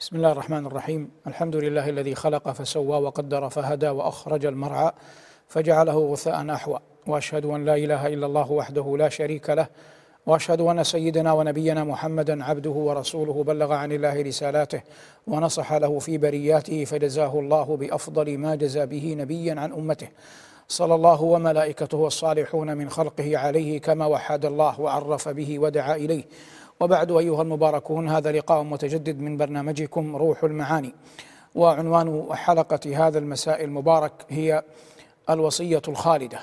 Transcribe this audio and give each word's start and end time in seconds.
بسم 0.00 0.16
الله 0.16 0.32
الرحمن 0.32 0.66
الرحيم 0.66 1.10
الحمد 1.26 1.56
لله 1.56 1.88
الذي 1.88 2.14
خلق 2.14 2.50
فسوى 2.52 2.96
وقدر 3.02 3.48
فهدى 3.48 3.88
واخرج 3.88 4.46
المرعى 4.46 4.92
فجعله 5.48 5.98
غثاء 6.12 6.50
احوى 6.50 6.80
واشهد 7.06 7.44
ان 7.44 7.64
لا 7.64 7.74
اله 7.74 8.06
الا 8.06 8.26
الله 8.26 8.52
وحده 8.52 8.96
لا 8.98 9.08
شريك 9.08 9.50
له 9.50 9.66
واشهد 10.26 10.60
ان 10.60 10.84
سيدنا 10.84 11.32
ونبينا 11.32 11.84
محمدا 11.84 12.44
عبده 12.44 12.70
ورسوله 12.70 13.44
بلغ 13.44 13.72
عن 13.72 13.92
الله 13.92 14.22
رسالاته 14.22 14.82
ونصح 15.26 15.72
له 15.72 15.98
في 15.98 16.18
برياته 16.18 16.84
فجزاه 16.84 17.38
الله 17.38 17.76
بافضل 17.76 18.38
ما 18.38 18.54
جزى 18.54 18.86
به 18.86 19.16
نبيا 19.18 19.60
عن 19.60 19.72
امته 19.72 20.08
صلى 20.68 20.94
الله 20.94 21.22
وملائكته 21.22 21.98
والصالحون 21.98 22.76
من 22.76 22.90
خلقه 22.90 23.38
عليه 23.38 23.80
كما 23.80 24.06
وحد 24.06 24.44
الله 24.44 24.80
وعرف 24.80 25.28
به 25.28 25.58
ودعا 25.58 25.96
اليه 25.96 26.24
وبعد 26.80 27.10
أيها 27.10 27.42
المباركون 27.42 28.08
هذا 28.08 28.32
لقاء 28.32 28.62
متجدد 28.62 29.20
من 29.20 29.36
برنامجكم 29.36 30.16
روح 30.16 30.44
المعاني. 30.44 30.94
وعنوان 31.54 32.26
حلقة 32.32 33.06
هذا 33.06 33.18
المساء 33.18 33.64
المبارك 33.64 34.12
هي 34.28 34.62
الوصية 35.30 35.82
الخالدة. 35.88 36.38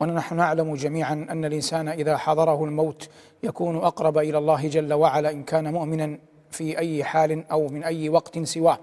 ونحن 0.00 0.36
نعلم 0.36 0.74
جميعا 0.74 1.26
أن 1.30 1.44
الإنسان 1.44 1.88
إذا 1.88 2.16
حضره 2.16 2.64
الموت 2.64 3.08
يكون 3.42 3.76
أقرب 3.76 4.18
إلى 4.18 4.38
الله 4.38 4.68
جل 4.68 4.92
وعلا 4.92 5.30
إن 5.30 5.42
كان 5.42 5.72
مؤمنا 5.72 6.18
في 6.50 6.78
أي 6.78 7.04
حال 7.04 7.50
أو 7.50 7.68
من 7.68 7.84
أي 7.84 8.08
وقت 8.08 8.38
سواه. 8.38 8.78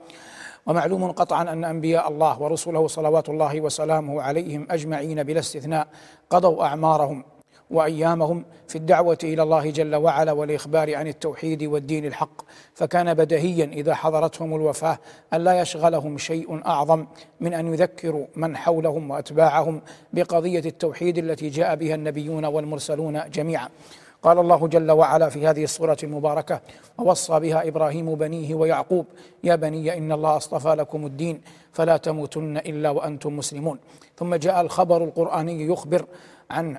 ومعلوم 0.65 1.12
قطعا 1.12 1.41
أن 1.41 1.65
أنبياء 1.65 2.07
الله 2.07 2.41
ورسله 2.41 2.87
صلوات 2.87 3.29
الله 3.29 3.62
وسلامه 3.62 4.21
عليهم 4.21 4.67
أجمعين 4.71 5.23
بلا 5.23 5.39
استثناء 5.39 5.87
قضوا 6.29 6.63
أعمارهم. 6.63 7.23
وأيامهم 7.71 8.45
في 8.67 8.76
الدعوة 8.76 9.17
إلى 9.23 9.44
الله 9.44 9.70
جل 9.71 9.95
وعلا 9.95 10.31
والإخبار 10.31 10.95
عن 10.95 11.07
التوحيد 11.07 11.63
والدين 11.63 12.05
الحق. 12.05 12.41
فكان 12.73 13.13
بدهيا 13.13 13.66
إذا 13.66 13.95
حضرتهم 13.95 14.55
الوفاة 14.55 14.99
أن 15.34 15.43
لا 15.43 15.62
يشغلهم 15.62 16.17
شيء 16.17 16.66
أعظم 16.66 17.05
من 17.40 17.53
أن 17.53 17.73
يذكروا 17.73 18.26
من 18.35 18.57
حولهم 18.57 19.12
وأتباعهم 19.12 19.82
بقضية 20.13 20.60
التوحيد 20.60 21.18
التي 21.18 21.49
جاء 21.49 21.76
بها 21.76 21.95
النبيون 21.95 22.45
والمرسلون 22.45 23.21
جميعا. 23.29 23.70
قال 24.23 24.40
الله 24.40 24.68
جل 24.68 24.91
وعلا 24.91 25.29
في 25.29 25.48
هذه 25.48 25.63
السورة 25.63 25.98
المباركة 26.04 26.62
ووصى 26.98 27.40
بها 27.40 27.68
إبراهيم 27.68 28.15
بنيه 28.15 28.55
ويعقوب 28.55 29.05
يا 29.43 29.55
بني 29.55 29.98
إن 29.98 30.12
الله 30.12 30.38
اصطفى 30.38 30.70
لكم 30.70 31.05
الدين 31.05 31.41
فلا 31.71 31.98
تموتن 31.98 32.57
إلا 32.57 32.90
وأنتم 32.90 33.38
مسلمون. 33.38 33.79
ثم 34.18 34.35
جاء 34.35 34.62
الخبر 34.62 35.04
القرآني 35.04 35.68
يخبر 35.68 36.05
عن 36.51 36.77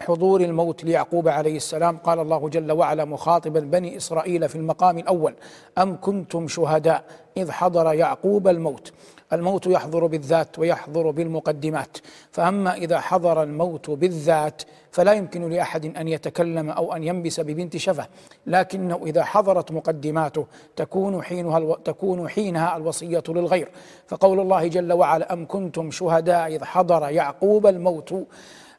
حضور 0.00 0.40
الموت 0.40 0.84
ليعقوب 0.84 1.28
عليه 1.28 1.56
السلام. 1.56 1.96
قال 1.96 2.18
الله 2.20 2.48
جل 2.48 2.72
وعلا 2.72 3.04
مخاطبا 3.04 3.60
بني 3.60 3.96
إسرائيل 3.96 4.48
في 4.48 4.56
المقام 4.56 4.98
الأول 4.98 5.34
أم 5.78 6.00
كنتم 6.00 6.48
شهداء 6.48 7.04
إذ 7.36 7.50
حضر 7.50 7.94
يعقوب 7.94 8.48
الموت؟ 8.48 8.92
الموت 9.32 9.66
يحضر 9.66 10.06
بالذات 10.06 10.58
ويحضر 10.58 11.10
بالمقدمات. 11.10 11.96
فأما 12.30 12.74
إذا 12.74 13.00
حضر 13.00 13.42
الموت 13.42 13.90
بالذات 13.90 14.62
فلا 14.90 15.12
يمكن 15.12 15.50
لأحد 15.50 15.96
أن 15.96 16.08
يتكلم 16.08 16.70
أو 16.70 16.92
أن 16.92 17.04
ينبس 17.04 17.40
ببنت 17.40 17.76
شفه. 17.76 18.06
لكنه 18.46 19.00
إذا 19.06 19.24
حضرت 19.24 19.72
مقدماته 19.72 20.46
تكون 20.76 21.22
حينها 21.22 21.58
ألو... 21.58 21.74
تكون 21.74 22.28
حينها 22.28 22.76
الوصية 22.76 23.22
للغير. 23.28 23.68
فقول 24.08 24.40
الله 24.40 24.66
جل 24.66 24.92
وعلا 24.92 25.32
أم 25.32 25.46
كنتم 25.46 25.90
شهداء 25.90 26.46
إذ 26.46 26.64
حضر 26.64 27.10
يعقوب 27.10 27.66
الموت؟ 27.66 28.14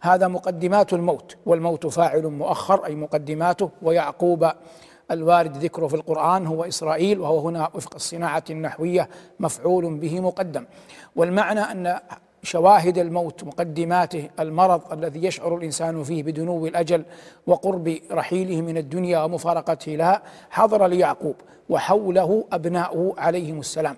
هذا 0.02 0.28
مقدمات 0.28 0.94
الموت 0.94 1.38
والموت 1.46 1.88
فاعل 1.88 2.28
مؤخر 2.28 2.86
أي 2.86 2.96
مقدماته. 2.96 3.70
ويعقوب 3.82 4.52
الوارد 5.12 5.58
ذكره 5.58 5.88
في 5.88 5.94
القرآن 5.94 6.48
هو 6.48 6.64
إسرائيل 6.64 7.20
وهو 7.20 7.40
هنا 7.40 7.70
وفق 7.74 7.96
الصناعة 7.96 8.44
النحوية 8.50 9.10
مفعول 9.40 9.98
به 9.98 10.20
مقدم. 10.20 10.66
والمعنى 11.16 11.60
أن 11.60 12.00
شواهد 12.44 12.98
الموت 12.98 13.44
مقدماته 13.44 14.30
المرض 14.40 14.94
الذي 14.94 15.26
يشعر 15.26 15.58
الإنسان 15.58 16.04
فيه 16.04 16.24
بدنو 16.24 16.68
الأجل 16.68 17.06
وقرب 17.48 17.98
رحيله 18.12 18.62
من 18.62 18.78
الدنيا 18.78 19.24
ومفارقته 19.24 19.92
لها 19.92 20.22
حضر 20.50 20.88
ليعقوب 20.88 21.36
وحوله 21.70 22.46
أبناؤه 22.52 23.16
عليهم 23.18 23.60
السلام. 23.60 23.96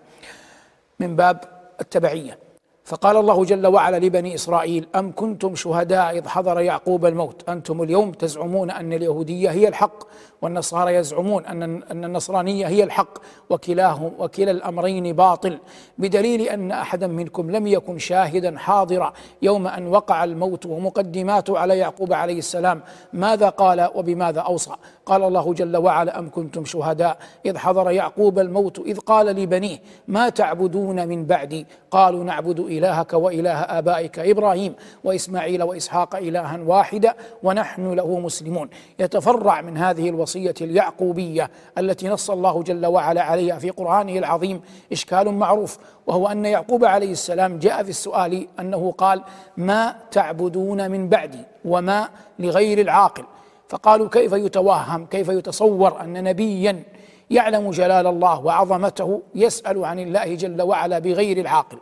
من 1.00 1.16
باب 1.16 1.40
التبعية. 1.82 2.38
فقال 2.86 3.18
الله 3.18 3.46
جل 3.46 3.68
وعلا 3.68 4.00
لبني 4.00 4.36
إسرائيل 4.36 4.88
أم 4.96 5.12
كنتم 5.16 5.56
شهداء 5.56 6.18
إذ 6.18 6.28
حضر 6.28 6.60
يعقوب 6.60 7.06
الموت؟ 7.06 7.50
أنتم 7.50 7.84
اليوم 7.84 8.12
تزعمون 8.12 8.72
أن 8.72 8.94
اليهودية 8.94 9.50
هي 9.50 9.68
الحق. 9.68 10.04
والنصارى 10.44 10.96
يزعمون 10.96 11.46
أن 11.46 11.64
أن 11.64 12.06
النصرانية 12.06 12.68
هي 12.68 12.84
الحق 12.84 13.18
وكلاهم 13.50 14.12
وكلا 14.20 14.52
الأمرين 14.52 15.14
باطل 15.14 15.58
بدليل 15.98 16.42
أن 16.42 16.72
أحدا 16.72 17.08
منكم 17.08 17.52
لم 17.52 17.68
يكن 17.68 17.98
شاهدا 17.98 18.58
حاضرا 18.58 19.14
يوم 19.42 19.68
أن 19.68 19.88
وقع 19.88 20.24
الموت 20.24 20.66
ومقدماته 20.66 21.60
على 21.60 21.78
يعقوب 21.78 22.14
عليه 22.14 22.38
السلام. 22.38 22.82
ماذا 23.14 23.50
قال 23.50 23.90
وبماذا 23.96 24.40
أوصى؟ 24.40 24.72
قال 25.06 25.24
الله 25.24 25.54
جل 25.54 25.78
وعلا 25.78 26.20
أم 26.20 26.30
كنتم 26.30 26.66
شهداء؟ 26.66 27.18
إذ 27.46 27.58
حضر 27.58 27.92
يعقوب 27.92 28.40
الموت 28.40 28.80
إذ 28.80 29.00
قال 29.00 29.26
لبنيه 29.26 29.78
ما 30.08 30.30
تعبدون 30.30 31.08
من 31.08 31.26
بعدي؟ 31.26 31.66
قالوا 31.92 32.24
نعبد 32.24 32.60
إلهك 32.60 33.14
وإله 33.14 33.62
آبائك 33.62 34.20
إبراهيم 34.20 34.76
وإسماعيل 35.04 35.64
وإسحاق 35.64 36.16
الها 36.16 36.60
واحدا 36.66 37.14
ونحن 37.44 37.94
له 37.94 38.20
مسلمون. 38.20 38.70
يتفرع 39.00 39.62
من 39.62 39.78
هذه 39.78 40.10
الوصية 40.36 40.66
اليعقوبية 40.66 41.50
التي 41.78 42.08
نص 42.08 42.30
الله 42.32 42.64
جل 42.64 42.86
وعلا 42.86 43.22
عليها 43.24 43.60
في 43.60 43.70
قرآنه 43.70 44.18
العظيم 44.18 44.62
إشكال 44.92 45.32
معروف 45.32 45.78
وهو 46.08 46.28
أن 46.28 46.46
يعقوب 46.46 46.86
عليه 46.86 47.12
السلام 47.12 47.60
جاء 47.60 47.84
في 47.84 47.90
السؤال 47.90 48.48
أنه 48.60 48.92
قال 48.92 49.22
ما 49.58 49.96
تعبدون 50.12 50.92
من 50.92 51.10
بعدي 51.10 51.40
وما 51.66 52.10
لغير 52.40 52.82
العاقل؟ 52.82 53.24
فقالوا 53.70 54.10
كيف 54.10 54.34
يتوهم 54.34 55.06
كيف 55.06 55.30
يتصور 55.30 56.02
أن 56.02 56.24
نبيا 56.24 56.84
يعلم 57.30 57.72
جلال 57.72 58.08
الله 58.08 58.40
وعظمته 58.40 59.22
يسأل 59.36 59.86
عن 59.86 60.00
الله 60.00 60.36
جل 60.36 60.62
وعلا 60.62 61.00
بغير 61.00 61.38
العاقل؟ 61.38 61.78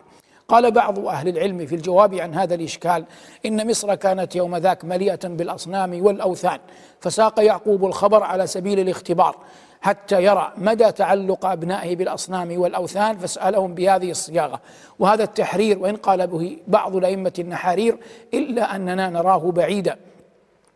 قال 0.52 0.72
بعض 0.72 1.00
أهل 1.00 1.28
العلم 1.28 1.66
في 1.66 1.76
الجواب 1.76 2.14
عن 2.16 2.34
هذا 2.34 2.56
الإشكال 2.56 3.06
إن 3.46 3.70
مصر 3.70 3.96
كانت 3.96 4.36
يوم 4.36 4.56
ذاك 4.56 4.86
مليئة 4.86 5.28
بالأصنام 5.28 6.06
والأوثان 6.06 6.60
فساق 7.00 7.40
يعقوب 7.40 7.86
الخبر 7.86 8.24
على 8.24 8.48
سبيل 8.48 8.80
الاختبار 8.80 9.36
حتى 9.82 10.24
يرى 10.24 10.54
مدى 10.58 10.92
تعلق 10.92 11.46
أبنائه 11.46 11.96
بالأصنام 11.96 12.60
والأوثان 12.60 13.18
فسألهم 13.18 13.74
بهذه 13.74 14.12
الصياغة. 14.12 14.60
وهذا 15.00 15.24
التحرير 15.24 15.80
وإن 15.80 15.96
قال 15.96 16.28
به 16.28 16.58
بعض 16.68 16.96
الأئمة 16.96 17.34
النحارير 17.40 17.98
إلا 18.34 18.76
أننا 18.76 19.10
نراه 19.10 19.52
بعيدا. 19.52 19.96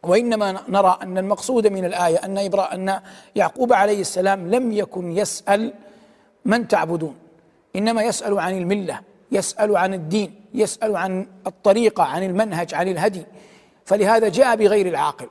وإنما 0.03 0.61
نرى 0.67 0.97
أن 1.01 1.17
المقصود 1.17 1.67
من 1.67 1.85
الآية 1.85 2.17
أن 2.17 2.37
إبرا 2.37 2.73
أن 2.73 2.99
يعقوب 3.35 3.73
عليه 3.73 4.01
السلام 4.01 4.51
لم 4.51 4.71
يكن 4.71 5.11
يسأل 5.17 5.73
من 6.45 6.67
تعبدون 6.67 7.15
إنما 7.75 8.03
يسأل 8.03 8.39
عن 8.39 8.57
الملة. 8.57 9.14
يسأل 9.31 9.77
عن 9.77 9.93
الدين 9.93 10.35
يسأل 10.53 10.95
عن 10.95 11.27
الطريقة 11.47 12.03
عن 12.03 12.23
المنهج 12.23 12.73
عن 12.73 12.87
الهدي. 12.87 13.25
فلهذا 13.85 14.29
جاء 14.29 14.55
بغير 14.55 14.87
العاقل. 14.87 15.27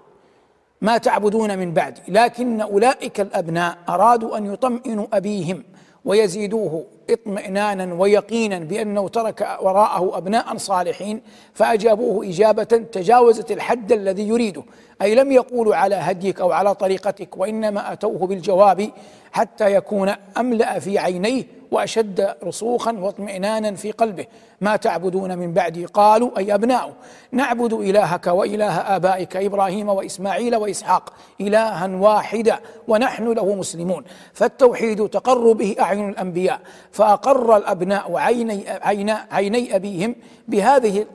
ما 0.81 0.99
تعبدون 0.99 1.59
من 1.59 1.72
بعدي 1.72 2.00
لكن 2.09 2.60
أولئك 2.60 3.21
الأبناء 3.21 3.78
أرادوا 3.88 4.37
أن 4.37 4.53
يطمئنوا 4.53 5.06
أبيهم 5.12 5.65
ويزيدوه 6.05 6.84
اطمئنانا 7.10 7.94
ويقينا 7.94 8.59
بأنه 8.59 9.09
ترك 9.09 9.59
وراءه 9.62 10.19
أبناء 10.19 10.56
صالحين 10.56 11.21
فأجابوه 11.55 12.28
إجابة 12.28 12.65
تجاوزت 12.65 13.53
الحد 13.53 13.93
الذي 13.93 14.28
يريده. 14.28 14.62
أي 15.03 15.15
لم 15.15 15.32
يقولوا 15.32 15.76
على 15.76 15.94
هديك 15.94 16.41
أو 16.41 16.53
على 16.53 16.75
طريقتك 16.75 17.37
وإنما 17.37 17.93
أتوه 17.93 18.26
بالجواب 18.26 18.91
حتى 19.32 19.75
يكون 19.75 20.12
أملأ 20.37 20.78
في 20.78 20.99
عينيه 20.99 21.44
وأشد 21.75 22.35
رسوخا 22.44 22.93
واطمئنانا 22.93 23.75
في 23.75 23.91
قلبه. 23.91 24.26
ما 24.61 24.76
تعبدون 24.76 25.38
من 25.38 25.53
بعدي؟ 25.53 25.85
قالوا. 25.85 26.38
أي 26.38 26.55
ابناؤه 26.55 26.93
نعبد 27.32 27.73
إلهك 27.73 28.26
وإله 28.26 28.79
آبائك 28.97 29.37
إبراهيم 29.37 29.88
وإسماعيل 29.88 30.56
وإسحاق 30.56 31.12
الها 31.41 31.87
واحدا 31.87 32.59
ونحن 32.88 33.32
له 33.32 33.55
مسلمون. 33.55 34.05
فالتوحيد 34.32 35.09
تقر 35.09 35.53
به 35.53 35.76
أعين 35.81 36.09
الأنبياء. 36.09 36.61
فأقر 36.93 37.56
الأبناء 37.56 38.17
عيني 38.17 38.71
عيني, 38.71 39.12
عيني 39.31 39.76
أبيهم 39.76 40.17
بهذه 40.49 41.06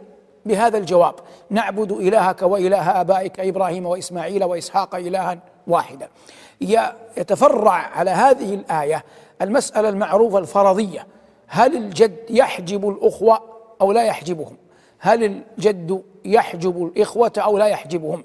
بهذا 0.45 0.77
الجواب. 0.77 1.15
نعبد 1.49 1.91
إلهك 1.91 2.41
وإله 2.41 3.01
آبائك 3.01 3.39
إبراهيم 3.39 3.85
وإسماعيل 3.85 4.43
وإسحاق 4.43 4.95
الها 4.95 5.37
واحدا. 5.67 6.07
يتفرع 7.17 7.71
على 7.71 8.11
هذه 8.11 8.53
الآية 8.53 9.03
المسألة 9.41 9.89
المعروفة 9.89 10.37
الفرضية. 10.37 11.07
هل 11.47 11.75
الجد 11.77 12.17
يحجب 12.29 12.89
الأخوة 12.89 13.39
أو 13.81 13.91
لا 13.91 14.03
يحجبهم؟ 14.03 14.57
هل 14.99 15.23
الجد 15.23 16.03
يحجب 16.25 16.85
الإخوة 16.85 17.33
أو 17.37 17.57
لا 17.57 17.65
يحجبهم؟ 17.65 18.23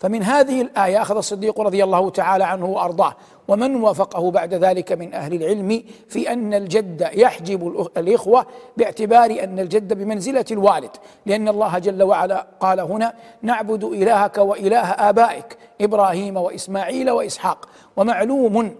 فمن 0.00 0.22
هذه 0.22 0.62
الآية 0.62 1.02
أخذ 1.02 1.16
الصديق 1.16 1.60
رضي 1.60 1.84
الله 1.84 2.10
تعالى 2.10 2.44
عنه 2.44 2.66
وأرضاه 2.66 3.14
ومن 3.48 3.76
وافقه 3.76 4.30
بعد 4.30 4.54
ذلك 4.54 4.92
من 4.92 5.14
أهل 5.14 5.34
العلم 5.34 5.82
في 6.08 6.32
أن 6.32 6.54
الجد 6.54 7.08
يحجب 7.12 7.88
الإخوة 7.96 8.46
باعتبار 8.76 9.44
أن 9.44 9.58
الجد 9.58 9.92
بمنزلة 9.92 10.44
الوالد 10.50 10.90
لأن 11.26 11.48
الله 11.48 11.78
جل 11.78 12.02
وعلا 12.02 12.46
قال 12.60 12.80
هنا 12.80 13.12
نعبد 13.42 13.84
إلهك 13.84 14.38
وإله 14.38 14.90
آبائك 14.90 15.56
إبراهيم 15.80 16.36
وإسماعيل 16.36 17.10
وإسحاق 17.10 17.68
ومعلوم 17.96 18.74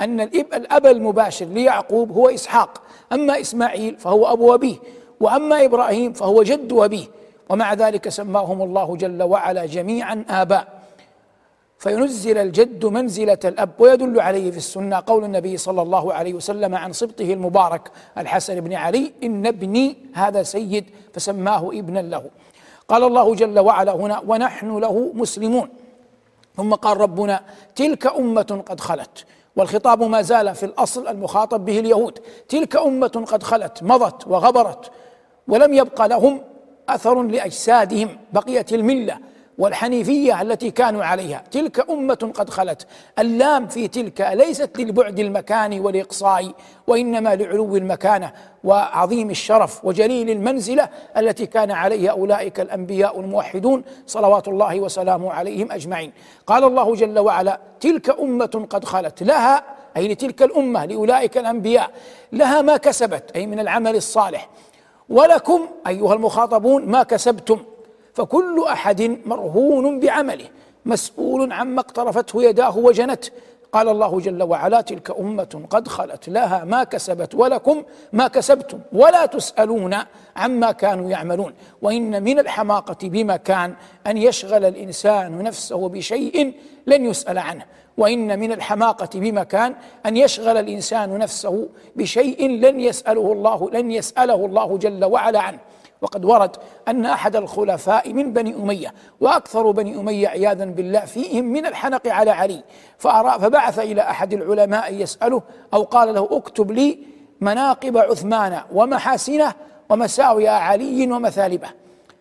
أن 0.00 0.20
الأب 0.20 0.86
المباشر 0.86 1.46
ليعقوب 1.46 2.12
هو 2.12 2.28
إسحاق. 2.28 2.82
أما 3.12 3.40
إسماعيل 3.40 3.96
فهو 3.96 4.32
أبو 4.32 4.54
أبيه 4.54 4.76
وأما 5.20 5.64
إبراهيم 5.64 6.12
فهو 6.12 6.42
جد 6.42 6.72
أبيه 6.72 7.06
ومع 7.48 7.74
ذلك 7.74 8.08
سماهم 8.08 8.62
الله 8.62 8.96
جل 8.96 9.22
وعلا 9.22 9.66
جميعا 9.66 10.24
آباء. 10.30 10.78
فينزل 11.78 12.38
الجد 12.38 12.86
منزلة 12.86 13.38
الأب 13.44 13.70
ويدل 13.78 14.20
عليه 14.20 14.50
في 14.50 14.56
السنة 14.56 15.02
قول 15.06 15.24
النبي 15.24 15.56
صلى 15.56 15.82
الله 15.82 16.14
عليه 16.14 16.34
وسلم 16.34 16.74
عن 16.74 16.92
سبطه 16.92 17.32
المبارك 17.32 17.90
الحسن 18.18 18.60
بن 18.60 18.72
علي 18.72 19.12
إن 19.22 19.46
ابني 19.46 19.96
هذا 20.14 20.42
سيد 20.42 20.84
فسماه 21.14 21.70
ابنا 21.72 22.00
له. 22.00 22.24
قال 22.88 23.04
الله 23.04 23.34
جل 23.34 23.58
وعلا 23.58 23.92
هنا 23.92 24.22
ونحن 24.26 24.78
له 24.78 25.12
مسلمون. 25.14 25.68
ثم 26.56 26.74
قال 26.74 27.00
ربنا 27.00 27.40
تلك 27.76 28.06
أمة 28.06 28.62
قد 28.68 28.80
خلت. 28.80 29.24
والخطاب 29.58 30.02
ما 30.02 30.22
زال 30.22 30.54
في 30.54 30.66
الأصل 30.66 31.08
المخاطب 31.08 31.64
به 31.64 31.78
اليهود. 31.78 32.18
تلك 32.48 32.76
أمة 32.76 33.24
قد 33.28 33.42
خلت 33.42 33.82
مضت 33.82 34.26
وغبرت 34.26 34.90
ولم 35.48 35.74
يبق 35.74 36.06
لهم 36.06 36.40
أثر 36.88 37.22
لأجسادهم 37.22 38.18
بقيت 38.32 38.72
الملة. 38.72 39.18
والحنيفية 39.58 40.42
التي 40.42 40.70
كانوا 40.70 41.04
عليها. 41.04 41.44
تلك 41.50 41.90
أمة 41.90 42.30
قد 42.34 42.50
خلت. 42.50 42.86
اللام 43.18 43.66
في 43.66 43.88
تلك 43.88 44.30
ليست 44.32 44.78
للبعد 44.78 45.18
المكاني 45.18 45.80
والاقصاء 45.80 46.52
وإنما 46.86 47.36
لعلو 47.36 47.76
المكانة 47.76 48.32
وعظيم 48.64 49.30
الشرف 49.30 49.84
وجليل 49.84 50.30
المنزلة 50.30 50.88
التي 51.16 51.46
كان 51.46 51.70
عليها 51.70 52.10
أولئك 52.10 52.60
الأنبياء 52.60 53.20
الموحدون 53.20 53.82
صلوات 54.06 54.48
الله 54.48 54.80
وسلامه 54.80 55.32
عليهم 55.32 55.72
أجمعين. 55.72 56.12
قال 56.46 56.64
الله 56.64 56.94
جل 56.94 57.18
وعلا 57.18 57.60
تلك 57.80 58.20
أمة 58.20 58.66
قد 58.70 58.84
خلت. 58.84 59.22
لها 59.22 59.64
أي 59.96 60.08
لتلك 60.08 60.42
الأمة 60.42 60.84
لأولئك 60.84 61.38
الأنبياء. 61.38 61.90
لها 62.32 62.62
ما 62.62 62.76
كسبت 62.76 63.30
أي 63.36 63.46
من 63.46 63.60
العمل 63.60 63.96
الصالح. 63.96 64.48
ولكم 65.08 65.68
أيها 65.86 66.14
المخاطبون 66.14 66.86
ما 66.86 67.02
كسبتم. 67.02 67.60
فكل 68.18 68.64
أحد 68.68 69.18
مرهون 69.26 70.00
بعمله 70.00 70.44
مسؤول 70.86 71.52
عما 71.52 71.80
اقترفته 71.80 72.42
يداه 72.42 72.78
وجنته 72.78 73.30
قال 73.72 73.88
الله 73.88 74.20
جل 74.20 74.42
وعلا 74.42 74.80
تلك 74.80 75.18
أمة 75.20 75.62
قد 75.70 75.88
خلت 75.88 76.28
لها 76.28 76.64
ما 76.64 76.84
كسبت 76.84 77.34
ولكم 77.34 77.82
ما 78.12 78.28
كسبتم 78.28 78.80
ولا 78.92 79.26
تسألون 79.26 79.96
عما 80.36 80.72
كانوا 80.72 81.10
يعملون. 81.10 81.54
وإن 81.82 82.22
من 82.22 82.38
الحماقة 82.38 83.08
بمكان 83.08 83.74
أن 84.06 84.16
يشغل 84.16 84.64
الإنسان 84.64 85.42
نفسه 85.42 85.88
بشيء 85.88 86.54
لن 86.86 87.04
يسأل 87.04 87.38
عنه. 87.38 87.64
وإن 87.96 88.38
من 88.38 88.52
الحماقة 88.52 89.20
بمكان 89.20 89.74
أن 90.06 90.16
يشغل 90.16 90.56
الإنسان 90.56 91.18
نفسه 91.18 91.68
بشيء 91.96 92.50
لن 92.50 92.80
يسأله 92.80 93.32
الله 93.32 93.70
لن 93.70 93.90
يسأله 93.90 94.46
الله 94.46 94.78
جل 94.78 95.04
وعلا 95.04 95.40
عنه. 95.40 95.58
وقد 96.02 96.24
ورد 96.24 96.56
أن 96.88 97.06
أحد 97.06 97.36
الخلفاء 97.36 98.12
من 98.12 98.32
بني 98.32 98.54
أمية 98.54 98.94
وأكثر 99.20 99.70
بني 99.70 100.00
أمية 100.00 100.28
عياذا 100.28 100.64
بالله 100.64 101.00
فيهم 101.00 101.44
من 101.44 101.66
الحنق 101.66 102.06
على 102.06 102.30
علي 102.30 102.64
فبعث 102.98 103.78
إلى 103.78 104.02
أحد 104.02 104.32
العلماء 104.32 104.94
يسأله 104.94 105.42
أو 105.74 105.82
قال 105.82 106.14
له 106.14 106.28
اكتب 106.30 106.70
لي 106.70 106.98
مناقب 107.40 107.96
عثمان 107.96 108.60
ومحاسنه 108.72 109.54
ومساوي 109.90 110.48
علي 110.48 111.12
ومثالبه. 111.12 111.68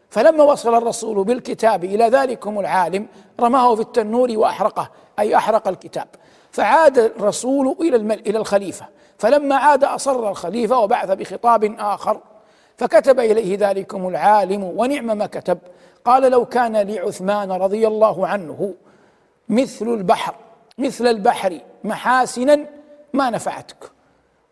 فلما 0.09 0.43
وصل 0.43 0.75
الرسول 0.75 1.23
بالكتاب 1.23 1.83
إلى 1.83 2.07
ذلكم 2.07 2.59
العالم 2.59 3.07
رماه 3.39 3.75
في 3.75 3.81
التنور 3.81 4.31
وأحرقه 4.35 4.89
أي 5.19 5.35
أحرق 5.35 5.67
الكتاب. 5.67 6.07
فعاد 6.51 6.97
الرسول 6.97 7.75
إلى 7.81 7.95
المل 7.95 8.19
إلى 8.19 8.37
الخليفة. 8.37 8.85
فلما 9.17 9.55
عاد 9.55 9.83
أصر 9.83 10.29
الخليفة 10.29 10.79
وبعث 10.79 11.11
بخطاب 11.11 11.75
آخر 11.79 12.19
فكتب 12.77 13.19
إليه 13.19 13.57
ذلكم 13.69 14.07
العالم 14.07 14.63
ونعم 14.63 15.17
ما 15.17 15.25
كتب. 15.25 15.57
قال 16.05 16.31
لو 16.31 16.45
كان 16.45 16.77
لعثمان 16.77 17.51
رضي 17.51 17.87
الله 17.87 18.27
عنه 18.27 18.73
مثل 19.49 19.87
البحر 19.87 20.35
مثل 20.77 21.07
البحر 21.07 21.59
محاسنا 21.83 22.65
ما 23.13 23.29
نفعتك. 23.29 23.91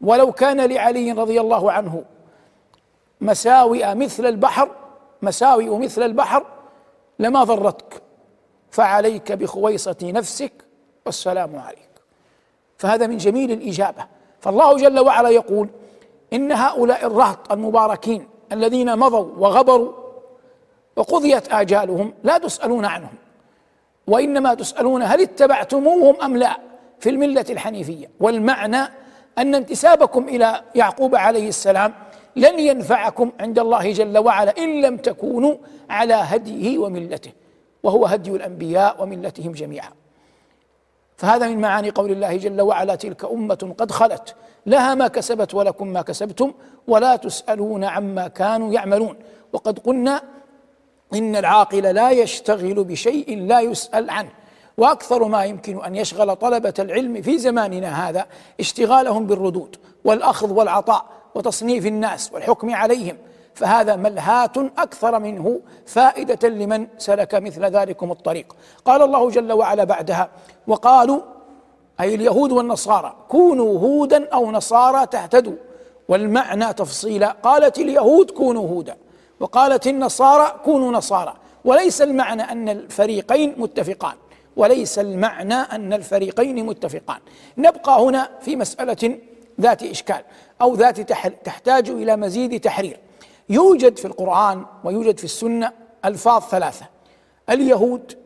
ولو 0.02 0.32
كان 0.32 0.62
لعلي 0.62 1.12
رضي 1.12 1.42
الله 1.42 1.72
عنه 1.72 2.04
مساوئ 3.22 3.96
مثل 3.96 4.26
البحر 4.26 4.70
مساوئ 5.22 5.78
مثل 5.78 6.04
البحر 6.04 6.46
لما 7.20 7.44
ضرتك. 7.44 8.02
فعليك 8.72 9.32
بخويصة 9.32 9.98
نفسك 10.04 10.52
والسلام 11.06 11.56
عليك. 11.56 11.90
فهذا 12.78 13.08
من 13.08 13.18
جميل 13.18 13.52
الإجابة. 13.52 14.06
فالله 14.40 14.78
جل 14.78 15.00
وعلا 15.00 15.30
يقول 15.30 15.70
إن 16.36 16.52
هؤلاء 16.52 17.08
الرهط 17.08 17.52
المباركين 17.52 18.28
الذين 18.52 19.00
مضوا 19.00 19.28
وغبروا 19.38 19.92
وقضيت 20.96 21.54
آجالهم 21.54 22.14
لا 22.24 22.38
تسألون 22.38 22.86
عنهم 22.86 23.14
وإنما 24.08 24.54
تسألون 24.54 25.04
هل 25.04 25.22
اتبعتموهم 25.22 26.22
أم 26.22 26.38
لا 26.38 26.58
في 27.00 27.10
الملة 27.10 27.46
الحنيفية. 27.50 28.10
والمعنى 28.20 28.82
أن 29.38 29.56
انتسابكم 29.56 30.28
إلى 30.28 30.62
يعقوب 30.76 31.16
عليه 31.16 31.48
السلام 31.48 31.94
لن 32.36 32.60
ينفعكم 32.60 33.32
عند 33.40 33.60
الله 33.60 33.92
جل 33.92 34.18
وعلا 34.18 34.58
إن 34.58 34.82
لم 34.82 34.98
تكونوا 34.98 35.56
على 35.90 36.14
هديه 36.14 36.78
وملته 36.78 37.32
وهو 37.84 38.06
هدي 38.06 38.32
الأنبياء 38.32 39.04
وملتهم 39.04 39.52
جميعا. 39.52 39.90
فهذا 41.18 41.48
من 41.48 41.62
معاني 41.62 41.90
قول 41.90 42.12
الله 42.12 42.38
جل 42.38 42.62
وعلا 42.62 42.96
تلك 42.96 43.26
أمة 43.26 43.76
قد 43.78 43.92
خلت 43.92 44.36
لها 44.66 44.96
ما 44.96 45.08
كسبت 45.08 45.54
ولكم 45.54 45.88
ما 45.88 46.02
كسبتم 46.02 46.54
ولا 46.88 47.16
تسألون 47.16 47.84
عما 47.84 48.28
كانوا 48.28 48.74
يعملون. 48.74 49.16
وقد 49.54 49.80
قلنا 49.80 50.22
إن 51.14 51.36
العاقل 51.36 51.84
لا 51.84 52.12
يشتغل 52.12 52.84
بشيء 52.84 53.40
لا 53.40 53.60
يسأل 53.60 54.10
عنه 54.10 54.30
وأكثر 54.78 55.24
ما 55.24 55.46
يمكن 55.46 55.84
أن 55.84 55.96
يشغل 55.96 56.36
طلبة 56.36 56.74
العلم 56.80 57.22
في 57.22 57.38
زماننا 57.38 58.10
هذا 58.10 58.26
اشتغالهم 58.60 59.26
بالردود 59.28 59.76
والأخذ 60.06 60.54
والعطاء 60.54 61.06
وتصنيف 61.36 61.86
الناس 61.86 62.34
والحكم 62.34 62.76
عليهم. 62.76 63.18
فهذا 63.56 63.96
ملهاة 63.96 64.52
أكثر 64.78 65.20
منه 65.20 65.60
فائدة 65.86 66.50
لمن 66.50 66.88
سلك 66.98 67.36
مثل 67.36 67.66
ذلكم 67.66 68.12
الطريق. 68.12 68.56
قال 68.86 69.02
الله 69.02 69.30
جل 69.30 69.52
وعلا 69.52 69.84
بعدها 69.84 70.30
وقالوا 70.68 71.22
أي 72.00 72.16
اليهود 72.16 72.52
والنصارى 72.52 73.16
كونوا 73.30 73.80
هودا 73.80 74.30
أو 74.34 74.52
نصارى 74.52 75.06
تهتدوا 75.06 75.56
والمعنى 76.08 76.74
تفصيلا 76.74 77.36
قالت 77.44 77.80
اليهود 77.80 78.32
كونوا 78.32 78.70
هودا 78.70 78.98
وقالت 79.40 79.88
النصارى 79.88 80.60
كونوا 80.66 80.92
نصارى 80.92 81.34
وليس 81.66 82.02
المعنى 82.02 82.42
أن 82.42 82.70
الفريقين 82.70 83.56
متفقان 83.58 84.16
وليس 84.56 85.00
المعنى 85.00 85.54
أن 85.54 85.94
الفريقين 85.94 86.66
متفقان. 86.66 87.20
نبقى 87.58 88.02
هنا 88.02 88.30
في 88.42 88.56
مسألة 88.56 89.20
ذات 89.62 89.84
إشكال 89.84 90.22
أو 90.62 90.76
ذات 90.76 91.12
تحتاج 91.46 91.90
إلى 91.90 92.16
مزيد 92.16 92.60
تحرير. 92.60 93.00
يوجد 93.50 93.98
في 93.98 94.06
القرآن 94.06 94.66
ويوجد 94.84 95.18
في 95.18 95.24
السنة 95.24 95.72
ألفاظ 96.06 96.42
ثلاثة 96.42 96.86
اليهود 97.50 98.18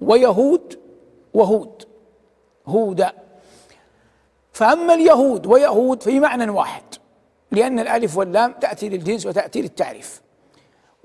ويهود 0.00 0.78
وهود 1.34 1.82
هودا 2.66 3.12
فأما 4.52 4.94
اليهود 4.94 5.46
ويهود 5.46 6.02
في 6.02 6.20
معنى 6.20 6.50
واحد 6.50 6.82
لأن 7.50 7.78
الألف 7.78 8.16
واللام 8.16 8.52
تأتي 8.52 8.88
للجنس 8.88 9.26
وتأتي 9.26 9.62
للتعريف. 9.62 10.22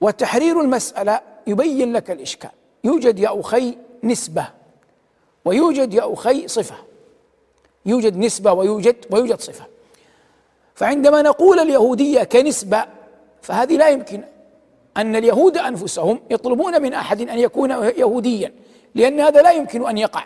وتحرير 0.01 0.61
المسألة 0.61 1.21
يبين 1.47 1.93
لك 1.93 2.11
الإشكال 2.11 2.49
يوجد 2.83 3.19
يا 3.19 3.39
أخي 3.39 3.77
نسبة 4.03 4.47
ويوجد 5.45 5.93
يا 5.93 6.13
أخي 6.13 6.47
صفة 6.47 6.75
يوجد 7.85 8.17
نسبة 8.17 8.53
ويوجد 8.53 8.95
ويوجد 9.11 9.41
صفة. 9.41 9.65
فعندما 10.75 11.21
نقول 11.21 11.59
اليهودية 11.59 12.23
كنسبة 12.23 12.85
فهذه 13.41 13.77
لا 13.77 13.89
يمكن 13.89 14.23
أن 14.97 15.15
اليهود 15.15 15.57
أنفسهم 15.57 16.19
يطلبون 16.29 16.81
من 16.81 16.93
أحد 16.93 17.21
أن 17.21 17.39
يكون 17.39 17.71
يهوديا 17.71 18.53
لأن 18.95 19.19
هذا 19.19 19.41
لا 19.41 19.51
يمكن 19.51 19.87
أن 19.87 19.97
يقع. 19.97 20.23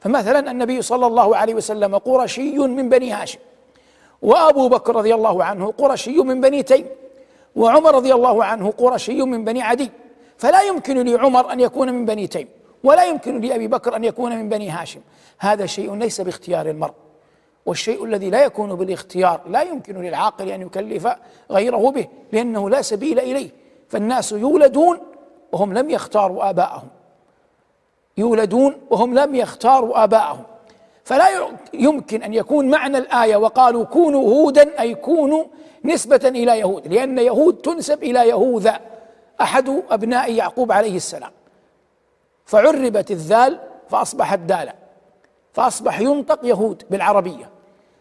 فمثلا 0.00 0.50
النبي 0.50 0.82
صلى 0.82 1.06
الله 1.06 1.36
عليه 1.36 1.54
وسلم 1.54 1.98
قرشي 1.98 2.58
من 2.58 2.88
بني 2.88 3.12
هاشم 3.12 3.38
وأبو 4.22 4.68
بكر 4.68 4.96
رضي 4.96 5.14
الله 5.14 5.44
عنه 5.44 5.72
قرشي 5.78 6.16
من 6.22 6.40
بني 6.40 6.62
تيم 6.62 6.86
وعمر 7.56 7.94
رضي 7.94 8.14
الله 8.14 8.44
عنه 8.44 8.70
قرشي 8.70 9.22
من 9.22 9.44
بني 9.44 9.62
عدي. 9.62 9.90
فلا 10.38 10.62
يمكن 10.62 11.06
لعمر 11.08 11.52
أن 11.52 11.60
يكون 11.60 11.92
من 11.92 12.04
بني 12.04 12.26
تيم 12.26 12.48
ولا 12.84 13.04
يمكن 13.04 13.40
لأبي 13.40 13.68
بكر 13.68 13.96
أن 13.96 14.04
يكون 14.04 14.36
من 14.36 14.48
بني 14.48 14.70
هاشم. 14.70 15.00
هذا 15.38 15.66
شيء 15.66 15.94
ليس 15.94 16.20
باختيار 16.20 16.70
المرء. 16.70 16.92
والشيء 17.66 18.04
الذي 18.04 18.30
لا 18.30 18.44
يكون 18.44 18.74
بالاختيار 18.74 19.40
لا 19.48 19.62
يمكن 19.62 20.02
للعاقل 20.02 20.48
أن 20.50 20.62
يكلف 20.62 21.08
غيره 21.50 21.90
به 21.90 22.08
لأنه 22.32 22.70
لا 22.70 22.82
سبيل 22.82 23.20
إليه. 23.20 23.50
فالناس 23.88 24.32
يولدون 24.32 24.98
وهم 25.52 25.74
لم 25.74 25.90
يختاروا 25.90 26.50
آباءهم. 26.50 26.88
يولدون 28.18 28.74
وهم 28.90 29.14
لم 29.18 29.34
يختاروا 29.34 30.04
آباءهم. 30.04 30.42
فلا 31.04 31.28
يمكن 31.74 32.22
أن 32.22 32.34
يكون 32.34 32.70
معنى 32.70 32.98
الآية 32.98 33.36
وقالوا 33.36 33.84
كونوا 33.84 34.22
هودا 34.22 34.80
أي 34.80 34.94
كونوا 34.94 35.44
نسبة 35.84 36.20
إلى 36.24 36.58
يهود 36.58 36.88
لأن 36.88 37.18
يهود 37.18 37.54
تنسب 37.56 38.02
إلى 38.02 38.28
يهوذا. 38.28 38.80
أحد 39.40 39.82
أبناء 39.90 40.32
يعقوب 40.32 40.72
عليه 40.72 40.96
السلام. 40.96 41.30
فعربت 42.46 43.10
الذال 43.10 43.60
فأصبحت 43.88 44.38
دالا. 44.38 44.74
فأصبح 45.52 46.00
ينطق 46.00 46.40
يهود 46.42 46.82
بالعربية. 46.90 47.53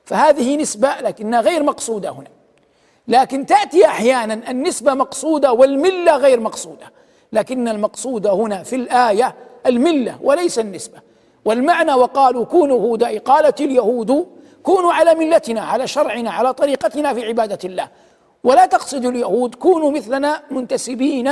فهذه 0.06 0.58
نسبة 0.58 0.90
لكنها 1.02 1.42
غير 1.42 1.64
مقصودة 1.64 2.10
هنا. 2.10 2.28
لكن 3.08 3.46
تأتي 3.46 3.86
أحيانا 3.86 4.34
النسبة 4.34 4.94
مقصودة 4.94 5.54
والملة 5.54 6.18
غير 6.18 6.40
مقصودة. 6.40 6.92
لكن 7.34 7.68
المقصود 7.68 8.28
هنا 8.28 8.64
في 8.64 8.76
الآية 8.76 9.36
الملة 9.66 10.18
وليس 10.22 10.60
النسبة. 10.60 10.98
والمعنى 11.46 11.94
وقالوا 11.94 12.46
كونوا 12.46 12.80
هودا 12.80 13.20
قالت 13.20 13.62
اليهود 13.62 14.28
كونوا 14.64 14.94
على 14.94 15.16
ملتنا 15.16 15.62
على 15.62 15.88
شرعنا 15.88 16.32
على 16.32 16.54
طريقتنا 16.54 17.14
في 17.14 17.26
عبادة 17.26 17.60
الله. 17.66 17.88
ولا 18.44 18.66
تقصد 18.66 19.06
اليهود 19.06 19.56
كونوا 19.56 19.92
مثلنا 19.92 20.44
منتسبين 20.52 21.32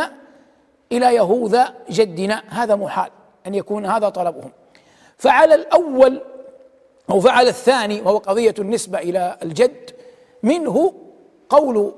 إلى 0.92 1.16
يهوذا 1.16 1.74
جدنا. 1.90 2.44
هذا 2.50 2.75
محال 2.75 3.10
أن 3.48 3.56
يكون 3.56 3.86
هذا 3.86 4.10
طلبهم. 4.10 4.51
فعلى 5.18 5.56
الأول 5.56 6.22
أو 7.12 7.20
فعل 7.20 7.48
الثاني 7.48 8.01
وهو 8.01 8.18
قضية 8.18 8.56
النسبة 8.60 9.00
إلى 9.00 9.38
الجد 9.44 9.91
منه 10.44 10.94
قول 11.50 11.94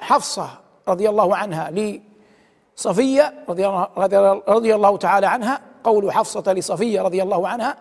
حفصة 0.00 0.50
رضي 0.88 1.08
الله 1.08 1.36
عنها 1.36 1.70
لصفية 2.76 3.44
رضي 3.48 4.74
الله, 4.74 4.96
تعالى 4.96 5.26
عنها 5.26 5.60
قول 5.84 6.12
حفصة 6.12 6.52
لصفية 6.52 7.02
رضي 7.02 7.22
الله 7.22 7.48
عنها 7.48 7.76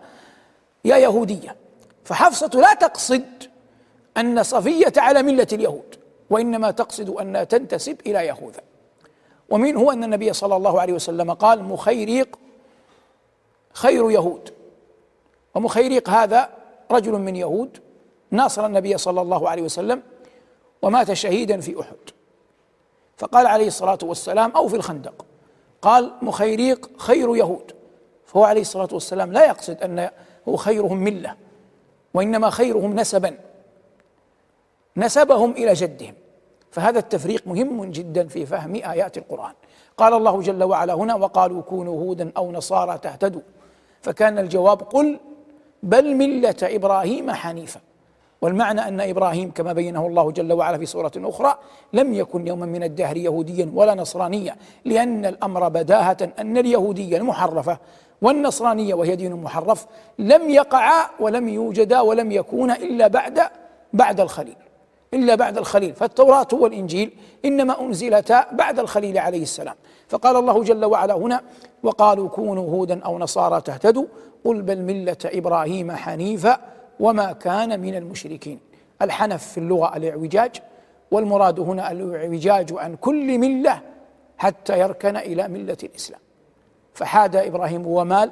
يا 0.86 0.98
يهودية 0.98 1.56
فحفصة 2.04 2.50
لا 2.54 2.74
تقصد 2.74 3.44
أن 4.18 4.44
صفية 4.44 4.94
على 4.98 5.24
ملة 5.24 5.48
اليهود 5.54 5.96
وإنما 6.30 6.72
تقصد 6.72 7.10
أنها 7.10 7.44
تنتسب 7.44 8.02
إلى 8.06 8.26
يهوذا. 8.26 8.62
ومنه 9.50 9.94
أن 9.94 10.04
النبي 10.04 10.34
صلى 10.34 10.56
الله 10.56 10.82
عليه 10.82 10.94
وسلم 10.94 11.34
قال 11.34 11.64
مخيريق 11.64 12.40
خير 13.74 14.12
يهود. 14.12 14.54
ومخيريق 15.56 16.10
هذا 16.10 16.57
رجل 16.92 17.12
من 17.12 17.36
يهود 17.36 17.78
ناصر 18.32 18.66
النبي 18.66 18.98
صلى 18.98 19.22
الله 19.22 19.50
عليه 19.50 19.62
وسلم 19.62 20.04
ومات 20.82 21.14
شهيدا 21.14 21.60
في 21.60 21.82
أحد. 21.82 21.96
فقال 23.18 23.48
عليه 23.48 23.68
الصلاة 23.68 23.98
والسلام 24.04 24.52
أو 24.52 24.68
في 24.68 24.76
الخندق 24.76 25.26
قال 25.82 26.12
مخيريق 26.22 26.90
خير 26.98 27.36
يهود. 27.36 27.72
فهو 28.26 28.44
عليه 28.44 28.62
الصلاة 28.62 28.90
والسلام 28.92 29.34
لا 29.34 29.46
يقصد 29.46 29.84
أنه 29.84 30.12
خيرهم 30.56 30.98
ملة 30.98 31.36
وإنما 32.14 32.50
خيرهم 32.50 32.96
نسبا 32.96 33.38
نسبهم 34.98 35.52
إلى 35.52 35.74
جدهم. 35.74 36.14
فهذا 36.72 37.00
التفريق 37.00 37.48
مهم 37.48 37.86
جدا 37.86 38.28
في 38.28 38.46
فهم 38.46 38.76
آيات 38.76 39.18
القرآن. 39.18 39.54
قال 39.98 40.14
الله 40.14 40.42
جل 40.42 40.64
وعلا 40.64 40.94
هنا 40.94 41.16
وقالوا 41.16 41.62
كونوا 41.62 42.00
هودا 42.02 42.32
أو 42.38 42.52
نصارى 42.52 42.98
تهتدوا. 42.98 43.42
فكان 44.02 44.40
الجواب 44.40 44.82
قل 44.82 45.20
بل 45.84 46.16
ملة 46.16 46.56
إبراهيم 46.64 47.32
حنيفا. 47.32 47.80
والمعنى 48.42 48.88
أن 48.88 49.02
إبراهيم 49.02 49.52
كما 49.52 49.74
بينه 49.74 50.08
الله 50.08 50.32
جل 50.32 50.54
وعلا 50.54 50.78
في 50.78 50.86
سورة 50.86 51.12
أخرى 51.18 51.58
لم 51.94 52.14
يكن 52.14 52.48
يوما 52.48 52.66
من 52.66 52.84
الدهر 52.84 53.18
يهوديا 53.18 53.72
ولا 53.74 53.96
نصرانيا 53.96 54.56
لأن 54.86 55.26
الأمر 55.26 55.70
بداهة 55.70 56.18
أن 56.40 56.58
اليهوديه 56.58 57.18
المحرفه 57.18 57.78
والنصرانيه 58.22 58.94
وهي 58.94 59.16
دين 59.16 59.34
محرف 59.34 59.86
لم 60.20 60.50
يقعا 60.50 61.06
ولم 61.20 61.50
يوجدا 61.50 62.00
ولم 62.00 62.32
يكونا 62.32 62.76
إلا 62.76 63.08
بعد 63.08 63.40
بعد 63.94 64.20
الخليل 64.20 64.56
إلا 65.14 65.36
بعد 65.36 65.58
الخليل. 65.58 65.94
فالتوراة 65.94 66.48
والإنجيل 66.54 67.12
إنما 67.46 67.82
أنزلتا 67.82 68.46
بعد 68.52 68.80
الخليل 68.80 69.18
عليه 69.18 69.42
السلام. 69.42 69.76
فقال 70.08 70.36
الله 70.36 70.64
جل 70.64 70.86
وعلا 70.86 71.14
هنا 71.14 71.42
وقالوا 71.84 72.30
كونوا 72.30 72.72
هودا 72.72 73.04
أو 73.04 73.20
نصارى 73.20 73.62
تهتدوا 73.62 74.06
قل 74.46 74.62
بل 74.62 74.82
ملة 74.82 75.18
إبراهيم 75.26 75.92
حنيفا 75.92 76.60
وما 77.00 77.32
كان 77.32 77.80
من 77.80 77.96
المشركين. 77.96 78.60
الحنف 79.02 79.48
في 79.48 79.58
اللغة 79.58 79.98
الإعوجاج 79.98 80.56
والمراد 81.12 81.60
هنا 81.60 81.92
الإعوجاج 81.92 82.74
عن 82.78 82.96
كل 82.96 83.38
ملة 83.38 83.82
حتى 84.38 84.80
يركن 84.80 85.18
إلى 85.18 85.48
ملة 85.48 85.78
الإسلام. 85.84 86.20
فحاد 86.94 87.36
إبراهيم 87.36 87.88
ومال 87.88 88.32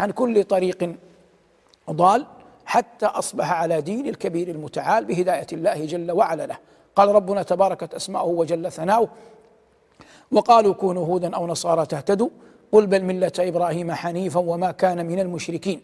عن 0.00 0.10
كل 0.10 0.44
طريق 0.44 0.94
ضال 1.90 2.26
حتى 2.64 3.06
أصبح 3.06 3.52
على 3.52 3.80
دين 3.80 4.08
الكبير 4.08 4.48
المتعال 4.48 5.04
بهداية 5.04 5.46
الله 5.52 5.84
جل 5.84 6.12
وعلا 6.12 6.46
له. 6.46 6.56
قال 6.96 7.08
ربنا 7.08 7.42
تباركت 7.42 7.94
أسماؤه 7.94 8.28
وجل 8.28 8.72
ثناؤه 8.72 9.08
وقالوا 10.32 10.74
كونوا 10.74 11.06
هودا 11.06 11.36
أو 11.36 11.46
نصارى 11.46 11.86
تهتدوا 11.86 12.28
قل 12.72 12.86
بل 12.86 13.04
ملة 13.04 13.32
إبراهيم 13.38 13.92
حنيفا 13.92 14.40
وما 14.40 14.70
كان 14.70 15.06
من 15.06 15.20
المشركين. 15.20 15.80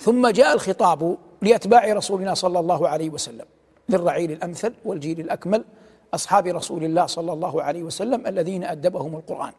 ثم 0.00 0.28
جاء 0.28 0.54
الخطاب 0.54 1.16
لأتباع 1.42 1.92
رسولنا 1.92 2.34
صلى 2.34 2.58
الله 2.58 2.88
عليه 2.88 3.10
وسلم 3.10 3.44
للرعيل 3.88 4.32
الأمثل 4.32 4.74
والجيل 4.84 5.20
الأكمل 5.20 5.64
أصحاب 6.14 6.46
رسول 6.46 6.84
الله 6.84 7.06
صلى 7.06 7.32
الله 7.32 7.62
عليه 7.62 7.82
وسلم 7.82 8.26
الذين 8.26 8.64
أدبهم 8.64 9.16
القرآن. 9.16 9.52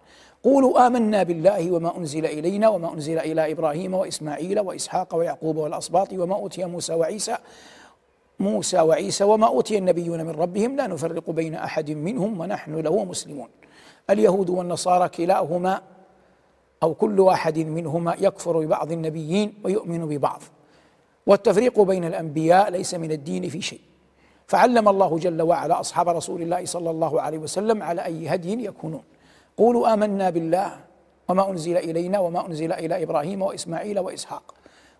قولوا 0.44 0.88
آمنا 0.88 1.24
بالله 1.24 1.72
وما 1.72 1.98
أنزل 1.98 2.26
إلينا 2.26 2.70
وما 2.70 2.94
أنزل 2.94 3.20
إلى 3.20 3.52
إبراهيم 3.52 3.94
وإسماعيل 3.94 4.60
وإسحاق 4.60 5.16
ويعقوب 5.16 5.58
والاسباط 5.58 6.14
وما 6.14 6.36
أوتي 6.36 6.66
موسى 6.66 6.94
وعيسى 6.94 7.38
موسى 8.40 8.80
وعيسى 8.80 9.24
وما 9.24 9.48
أوتي 9.48 9.78
النبيون 9.78 10.26
من 10.26 10.32
ربهم 10.32 10.76
لا 10.76 10.88
نفرق 10.88 11.30
بين 11.30 11.56
أحد 11.56 11.92
منهم 11.92 12.40
ونحن 12.40 12.76
له 12.76 13.06
مسلمون. 13.06 13.48
اليهود 14.12 14.50
والنصارى 14.50 15.10
كلاهما 15.10 15.82
أو 16.84 16.94
كل 16.94 17.20
واحد 17.20 17.58
منهما 17.60 18.16
يكفر 18.20 18.60
ببعض 18.60 18.92
النبيين 18.92 19.54
ويؤمن 19.64 20.06
ببعض. 20.06 20.42
والتفريق 21.28 21.82
بين 21.82 22.04
الأنبياء 22.06 22.70
ليس 22.70 22.94
من 22.94 23.12
الدين 23.12 23.50
في 23.50 23.62
شيء. 23.62 23.82
فعلم 24.48 24.90
الله 24.90 25.18
جل 25.18 25.42
وعلا 25.42 25.80
أصحاب 25.80 26.10
رسول 26.10 26.42
الله 26.42 26.66
صلى 26.66 26.90
الله 26.90 27.22
عليه 27.22 27.38
وسلم 27.38 27.84
على 27.84 28.06
أي 28.06 28.28
هدي 28.28 28.66
يكونون. 28.66 29.04
قولوا 29.58 29.94
آمنا 29.94 30.30
بالله 30.30 30.72
وما 31.30 31.50
أنزل 31.50 31.78
إلينا 31.78 32.20
وما 32.20 32.48
أنزل 32.48 32.74
إلى 32.74 33.04
إبراهيم 33.04 33.42
وإسماعيل 33.42 34.00
وإسحاق 34.00 34.54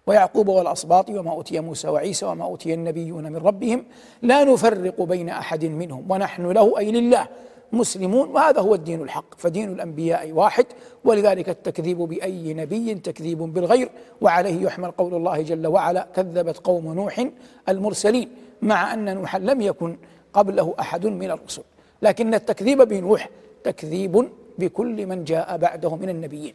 ويعقوب 0.08 0.48
والاسباط 0.48 1.10
وما 1.10 1.32
أوتي 1.32 1.60
موسى 1.60 1.88
وعيسى 1.88 2.26
وما 2.26 2.46
أوتي 2.46 2.74
النبيون 2.74 3.24
من 3.24 3.38
ربهم 3.38 3.86
لا 4.22 4.44
نفرق 4.44 5.02
بين 5.02 5.30
أحد 5.30 5.66
منهم 5.66 6.12
ونحن 6.12 6.52
له 6.52 6.78
أي 6.78 6.92
لله. 6.92 7.28
مسلمون 7.74 8.30
وهذا 8.30 8.62
هو 8.62 8.76
الدين 8.76 9.02
الحق. 9.02 9.26
فدين 9.38 9.72
الأنبياء 9.72 10.32
واحد 10.32 10.66
ولذلك 11.04 11.50
التكذيب 11.50 11.98
بأي 11.98 12.54
نبي 12.54 12.96
تكذيب 12.96 13.38
بالغير 13.38 13.90
وعليه 14.22 14.62
يحمل 14.62 14.92
قول 14.92 15.14
الله 15.14 15.42
جل 15.42 15.68
وعلا 15.68 16.08
كذبت 16.16 16.58
قوم 16.58 16.94
نوح 16.94 17.26
المرسلين 17.70 18.30
مع 18.62 18.94
أن 18.94 19.16
نوحا 19.16 19.40
لم 19.40 19.62
يكن 19.62 19.98
قبله 20.34 20.74
أحد 20.80 21.06
من 21.06 21.32
الرسل. 21.32 21.64
لكن 22.02 22.34
التكذيب 22.34 22.82
بنوح 22.82 23.30
تكذيب 23.64 24.30
بكل 24.58 25.06
من 25.06 25.24
جاء 25.24 25.58
بعده 25.58 25.96
من 25.96 26.10
النبيين. 26.10 26.54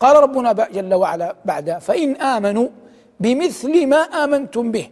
قال 0.00 0.22
ربنا 0.22 0.52
جل 0.52 0.94
وعلا 0.94 1.36
بعد 1.44 1.78
فإن 1.78 2.16
آمنوا 2.16 2.68
بمثل 3.20 3.86
ما 3.86 3.96
آمنتم 3.96 4.72
به. 4.72 4.90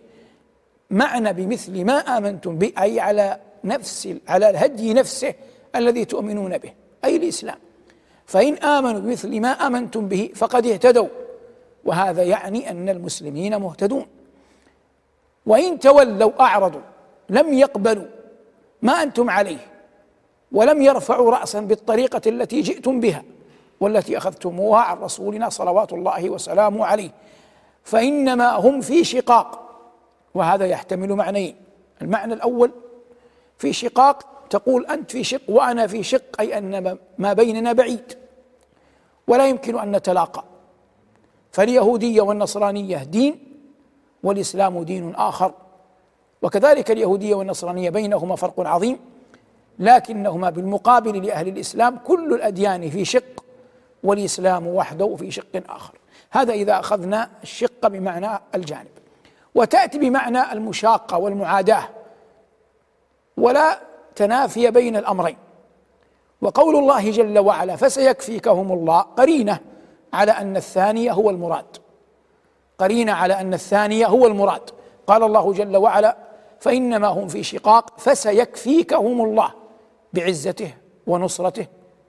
معنى 0.90 1.32
بمثل 1.32 1.84
ما 1.84 1.98
آمنتم 1.98 2.58
به 2.58 2.72
أي 2.78 3.00
على 3.00 3.38
نفس 3.64 4.08
على 4.28 4.50
الهدي 4.50 4.94
نفسه 4.94 5.34
الذي 5.78 6.04
تؤمنون 6.04 6.58
به 6.58 6.72
أي 7.04 7.16
الإسلام. 7.16 7.58
فإن 8.26 8.54
آمنوا 8.54 9.00
بمثل 9.00 9.40
ما 9.40 9.48
آمنتم 9.48 10.08
به 10.08 10.30
فقد 10.34 10.66
اهتدوا. 10.66 11.08
وهذا 11.84 12.22
يعني 12.22 12.70
أن 12.70 12.88
المسلمين 12.88 13.56
مهتدون. 13.56 14.06
وإن 15.46 15.78
تولوا 15.78 16.40
أعرضوا 16.40 16.80
لم 17.30 17.54
يقبلوا 17.54 18.06
ما 18.82 19.02
أنتم 19.02 19.30
عليه 19.30 19.58
ولم 20.52 20.82
يرفعوا 20.82 21.30
رأسا 21.30 21.60
بالطريقة 21.60 22.20
التي 22.26 22.60
جئتم 22.60 23.00
بها 23.00 23.22
والتي 23.80 24.18
أخذتموها 24.18 24.80
عن 24.80 24.98
رسولنا 24.98 25.48
صلوات 25.48 25.92
الله 25.92 26.30
وسلامه 26.30 26.86
عليه. 26.86 27.10
فإنما 27.84 28.50
هم 28.50 28.80
في 28.80 29.04
شقاق 29.04 29.62
وهذا 30.34 30.66
يحتمل 30.66 31.12
معنيين. 31.12 31.56
المعنى 32.02 32.34
الأول 32.34 32.70
في 33.58 33.72
شقاق 33.72 34.35
تقول 34.50 34.86
أنت 34.86 35.10
في 35.10 35.24
شق 35.24 35.40
وأنا 35.48 35.86
في 35.86 36.02
شق 36.02 36.40
أي 36.40 36.58
أن 36.58 36.98
ما 37.18 37.32
بيننا 37.32 37.72
بعيد. 37.72 38.18
ولا 39.28 39.46
يمكن 39.46 39.78
أن 39.78 39.92
نتلاقى. 39.96 40.44
فاليهودية 41.52 42.20
والنصرانية 42.20 42.96
دين 42.96 43.38
والإسلام 44.22 44.82
دين 44.82 45.14
آخر. 45.14 45.52
وكذلك 46.42 46.90
اليهودية 46.90 47.34
والنصرانية 47.34 47.90
بينهما 47.90 48.36
فرق 48.36 48.60
عظيم 48.60 48.98
لكنهما 49.78 50.50
بالمقابل 50.50 51.26
لأهل 51.26 51.48
الإسلام 51.48 51.98
كل 51.98 52.34
الأديان 52.34 52.90
في 52.90 53.04
شق 53.04 53.44
والإسلام 54.04 54.66
وحده 54.66 55.16
في 55.16 55.30
شق 55.30 55.62
آخر. 55.68 55.94
هذا 56.30 56.52
إذا 56.52 56.80
أخذنا 56.80 57.30
الشق 57.42 57.86
بمعنى 57.86 58.40
الجانب. 58.54 58.88
وتأتي 59.54 59.98
بمعنى 59.98 60.52
المشاقة 60.52 61.18
والمعاداة. 61.18 61.88
ولا 63.36 63.85
تنافي 64.16 64.70
بين 64.70 64.96
الأمرين. 64.96 65.36
وقول 66.40 66.76
الله 66.76 67.10
جل 67.10 67.38
وعلا 67.38 67.76
فسيكفيكهم 67.76 68.72
الله 68.72 69.00
قرينة 69.00 69.58
على 70.12 70.32
أن 70.32 70.56
الثانية 70.56 71.12
هو 71.12 71.30
المراد. 71.30 71.76
قرينة 72.78 73.12
على 73.12 73.34
أن 73.40 73.54
الثانية 73.54 74.06
هو 74.06 74.26
المراد. 74.26 74.70
قال 75.06 75.22
الله 75.22 75.52
جل 75.52 75.76
وعلا 75.76 76.16
فإنما 76.60 77.08
هم 77.08 77.28
في 77.28 77.42
شقاق 77.42 78.00
فسيكفيكهم 78.00 79.24
الله 79.24 79.50
بعزته 80.12 80.74
ونصرته. 81.06 81.66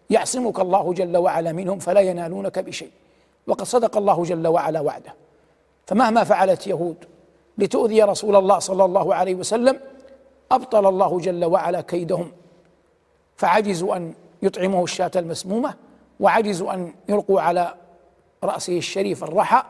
يعصمك 0.10 0.60
الله 0.60 0.94
جل 0.94 1.18
وعلا 1.18 1.52
منهم 1.52 1.80
فلا 1.80 2.00
ينالونك 2.00 2.60
بشيء. 2.60 2.92
وقد 3.48 3.64
صدق 3.64 3.98
الله 3.98 4.24
جل 4.24 4.48
وعلا 4.48 4.80
وعده. 4.80 5.14
فمهما 5.86 6.24
فعلت 6.24 6.68
يهود 6.68 7.06
لتؤذي 7.58 8.04
رسول 8.04 8.36
الله 8.36 8.60
صلى 8.60 8.86
الله 8.86 9.16
عليه 9.16 9.36
وسلم 9.36 9.80
أبطل 10.52 10.86
الله 10.86 11.20
جل 11.20 11.46
وعلا 11.46 11.82
كيدهم. 11.82 12.32
فعجزوا 13.36 13.96
أن 13.96 14.14
يطعمه 14.42 14.84
الشاة 14.84 15.12
المسمومة 15.16 15.74
وعجزوا 16.20 16.74
أن 16.74 16.94
يلقوا 17.10 17.42
على 17.42 17.74
رأسه 18.44 18.78
الشريف 18.78 19.24
الرحى 19.24 19.64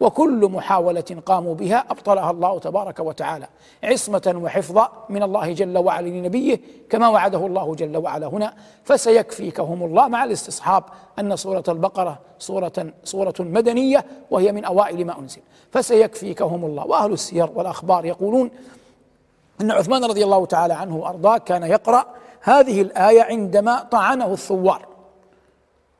وكل 0.00 0.48
محاولة 0.52 1.22
قاموا 1.26 1.54
بها 1.54 1.84
أبطلها 1.90 2.30
الله 2.30 2.58
تبارك 2.58 3.00
وتعالى. 3.00 3.48
عصمة 3.84 4.40
وحفظا 4.44 4.92
من 5.08 5.22
الله 5.22 5.52
جل 5.52 5.78
وعلا 5.78 6.08
لنبيه 6.08 6.60
كما 6.90 7.08
وعده 7.08 7.46
الله 7.46 7.74
جل 7.74 7.96
وعلا 7.96 8.26
هنا. 8.26 8.54
فسيكفيكهم 8.84 9.84
الله 9.84 10.08
مع 10.08 10.24
الاستصحاب 10.24 10.84
أن 11.18 11.36
سورة 11.36 11.64
البقرة 11.68 12.18
سورة 12.38 12.92
سورة 13.04 13.34
مدنية 13.40 14.04
وهي 14.30 14.52
من 14.52 14.64
أوائل 14.64 15.04
ما 15.06 15.18
أنزل. 15.18 15.40
فسيكفيكهم 15.70 16.64
الله. 16.64 16.86
وأهل 16.86 17.12
السير 17.12 17.50
والأخبار 17.54 18.04
يقولون 18.04 18.50
أن 19.60 19.70
عثمان 19.70 20.04
رضي 20.04 20.24
الله 20.24 20.46
تعالى 20.46 20.74
عنه 20.74 20.96
وأرضاه 20.96 21.38
كان 21.38 21.62
يقرأ 21.62 22.06
هذه 22.40 22.82
الآية 22.82 23.22
عندما 23.22 23.82
طعنه 23.82 24.32
الثوار 24.32 24.86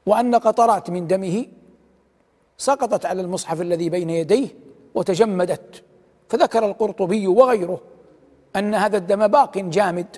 وأن 0.06 0.34
قطرات 0.34 0.90
من 0.90 1.06
دمه 1.06 1.46
سقطت 2.58 3.06
على 3.06 3.22
المصحف 3.22 3.60
الذي 3.60 3.90
بين 3.90 4.10
يديه 4.10 4.48
وتجمدت. 4.94 5.82
فذكر 6.28 6.66
القرطبي 6.66 7.26
وغيره 7.26 7.80
أن 8.56 8.74
هذا 8.74 8.96
الدم 8.96 9.26
باق 9.26 9.58
جامد 9.58 10.16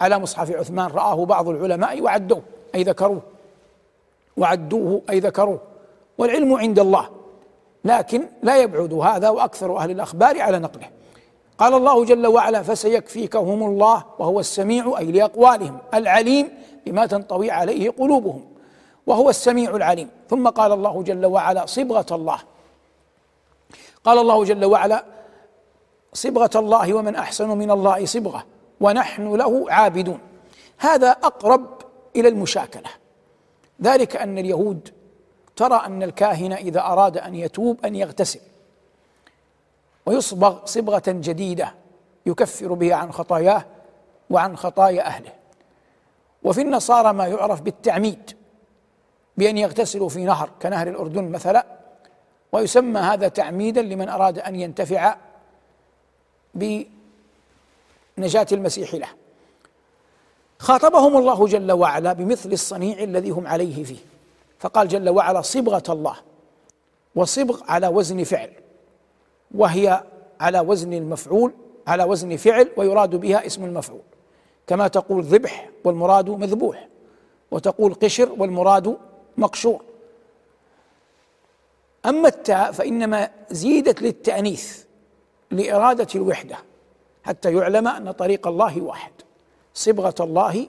على 0.00 0.18
مصحف 0.18 0.50
عثمان 0.50 0.90
رآه 0.90 1.24
بعض 1.24 1.48
العلماء 1.48 2.02
وعدوه 2.02 2.42
أي 2.74 2.82
ذكروه. 2.82 3.22
وعدوه 4.36 5.02
أي 5.10 5.20
ذكروه. 5.20 5.60
والعلم 6.18 6.54
عند 6.54 6.78
الله 6.78 7.08
لكن 7.84 8.28
لا 8.42 8.56
يبعد 8.56 8.92
هذا 8.92 9.28
وأكثر 9.28 9.76
أهل 9.76 9.90
الأخبار 9.90 10.40
على 10.40 10.58
نقله. 10.58 10.88
قال 11.58 11.74
الله 11.74 12.04
جل 12.04 12.26
وعلا 12.26 12.62
فسيكفيكهم 12.62 13.62
الله 13.62 14.04
وهو 14.18 14.40
السميع 14.40 14.98
أي 14.98 15.04
لأقوالهم 15.04 15.78
العليم 15.94 16.48
بما 16.86 17.06
تنطوي 17.06 17.50
عليه 17.50 17.90
قلوبهم 17.90 18.44
وهو 19.06 19.30
السميع 19.30 19.76
العليم. 19.76 20.08
ثم 20.30 20.48
قال 20.48 20.72
الله 20.72 21.02
جل 21.02 21.26
وعلا 21.26 21.66
صبغة 21.66 22.06
الله. 22.10 22.38
قال 24.04 24.18
الله 24.18 24.44
جل 24.44 24.64
وعلا 24.64 25.04
صبغة 26.12 26.50
الله 26.56 26.94
ومن 26.94 27.14
أحسن 27.14 27.48
من 27.48 27.70
الله 27.70 28.06
صبغة 28.06 28.44
ونحن 28.80 29.34
له 29.34 29.64
عابدون. 29.68 30.18
هذا 30.78 31.10
أقرب 31.10 31.66
إلى 32.16 32.28
المشاكلة. 32.28 32.90
ذلك 33.82 34.16
أن 34.16 34.38
اليهود 34.38 34.88
ترى 35.56 35.82
أن 35.86 36.02
الكاهن 36.02 36.52
إذا 36.52 36.80
أراد 36.80 37.18
أن 37.18 37.34
يتوب 37.34 37.84
أن 37.84 37.94
يغتسل. 37.94 38.40
ويصبغ 40.06 40.64
صبغة 40.64 41.02
جديدة 41.06 41.74
يكفر 42.26 42.72
بها 42.72 42.94
عن 42.94 43.12
خطاياه 43.12 43.64
وعن 44.30 44.56
خطايا 44.56 45.06
أهله. 45.06 45.32
وفي 46.42 46.62
النصارى 46.62 47.12
ما 47.12 47.26
يعرف 47.26 47.60
بالتعميد 47.60 48.36
بأن 49.36 49.58
يغتسلوا 49.58 50.08
في 50.08 50.24
نهر 50.24 50.50
كنهر 50.62 50.88
الأردن 50.88 51.30
مثلا 51.30 51.66
ويسمى 52.52 53.00
هذا 53.00 53.28
تعميدا 53.28 53.82
لمن 53.82 54.08
أراد 54.08 54.38
أن 54.38 54.56
ينتفع 54.56 55.16
بنجاة 56.54 58.46
المسيح 58.52 58.94
له. 58.94 59.08
خاطبهم 60.58 61.16
الله 61.16 61.46
جل 61.46 61.72
وعلا 61.72 62.12
بمثل 62.12 62.52
الصنيع 62.52 63.02
الذي 63.02 63.30
هم 63.30 63.46
عليه 63.46 63.84
فيه. 63.84 63.98
فقال 64.58 64.88
جل 64.88 65.08
وعلا 65.08 65.40
صبغة 65.42 65.82
الله. 65.88 66.16
وصبغ 67.14 67.62
على 67.68 67.88
وزن 67.88 68.24
فعل. 68.24 68.50
وهي 69.56 70.02
على 70.40 70.60
وزن 70.60 70.92
المفعول 70.92 71.52
على 71.86 72.04
وزن 72.04 72.36
فعل 72.36 72.68
ويراد 72.76 73.16
بها 73.16 73.46
اسم 73.46 73.64
المفعول. 73.64 74.00
كما 74.66 74.88
تقول 74.88 75.22
ذبح 75.22 75.70
والمراد 75.84 76.30
مذبوح 76.30 76.88
وتقول 77.50 77.94
قشر 77.94 78.32
والمراد 78.38 78.96
مقشور. 79.36 79.82
أما 82.06 82.28
التاء 82.28 82.72
فإنما 82.72 83.30
زيدت 83.50 84.02
للتأنيث 84.02 84.84
لإرادة 85.50 86.06
الوحدة 86.14 86.56
حتى 87.24 87.54
يعلم 87.54 87.88
أن 87.88 88.10
طريق 88.10 88.48
الله 88.48 88.82
واحد 88.82 89.12
صبغة 89.74 90.14
الله 90.20 90.66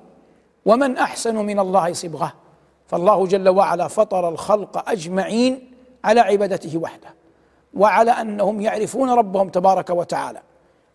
ومن 0.66 0.98
أحسن 0.98 1.36
من 1.36 1.60
الله 1.60 1.94
صبغة. 1.94 2.34
فالله 2.88 3.26
جل 3.26 3.50
وعلا 3.50 3.88
فطر 3.88 4.30
الخلق 4.30 4.90
أجمعين 4.90 5.72
على 6.04 6.20
عبادته 6.20 6.78
وحده. 6.78 7.17
وعلى 7.78 8.12
أنهم 8.12 8.62
يعرفون 8.62 9.10
ربهم 9.10 9.50
تبارك 9.50 9.90
وتعالى. 9.90 10.42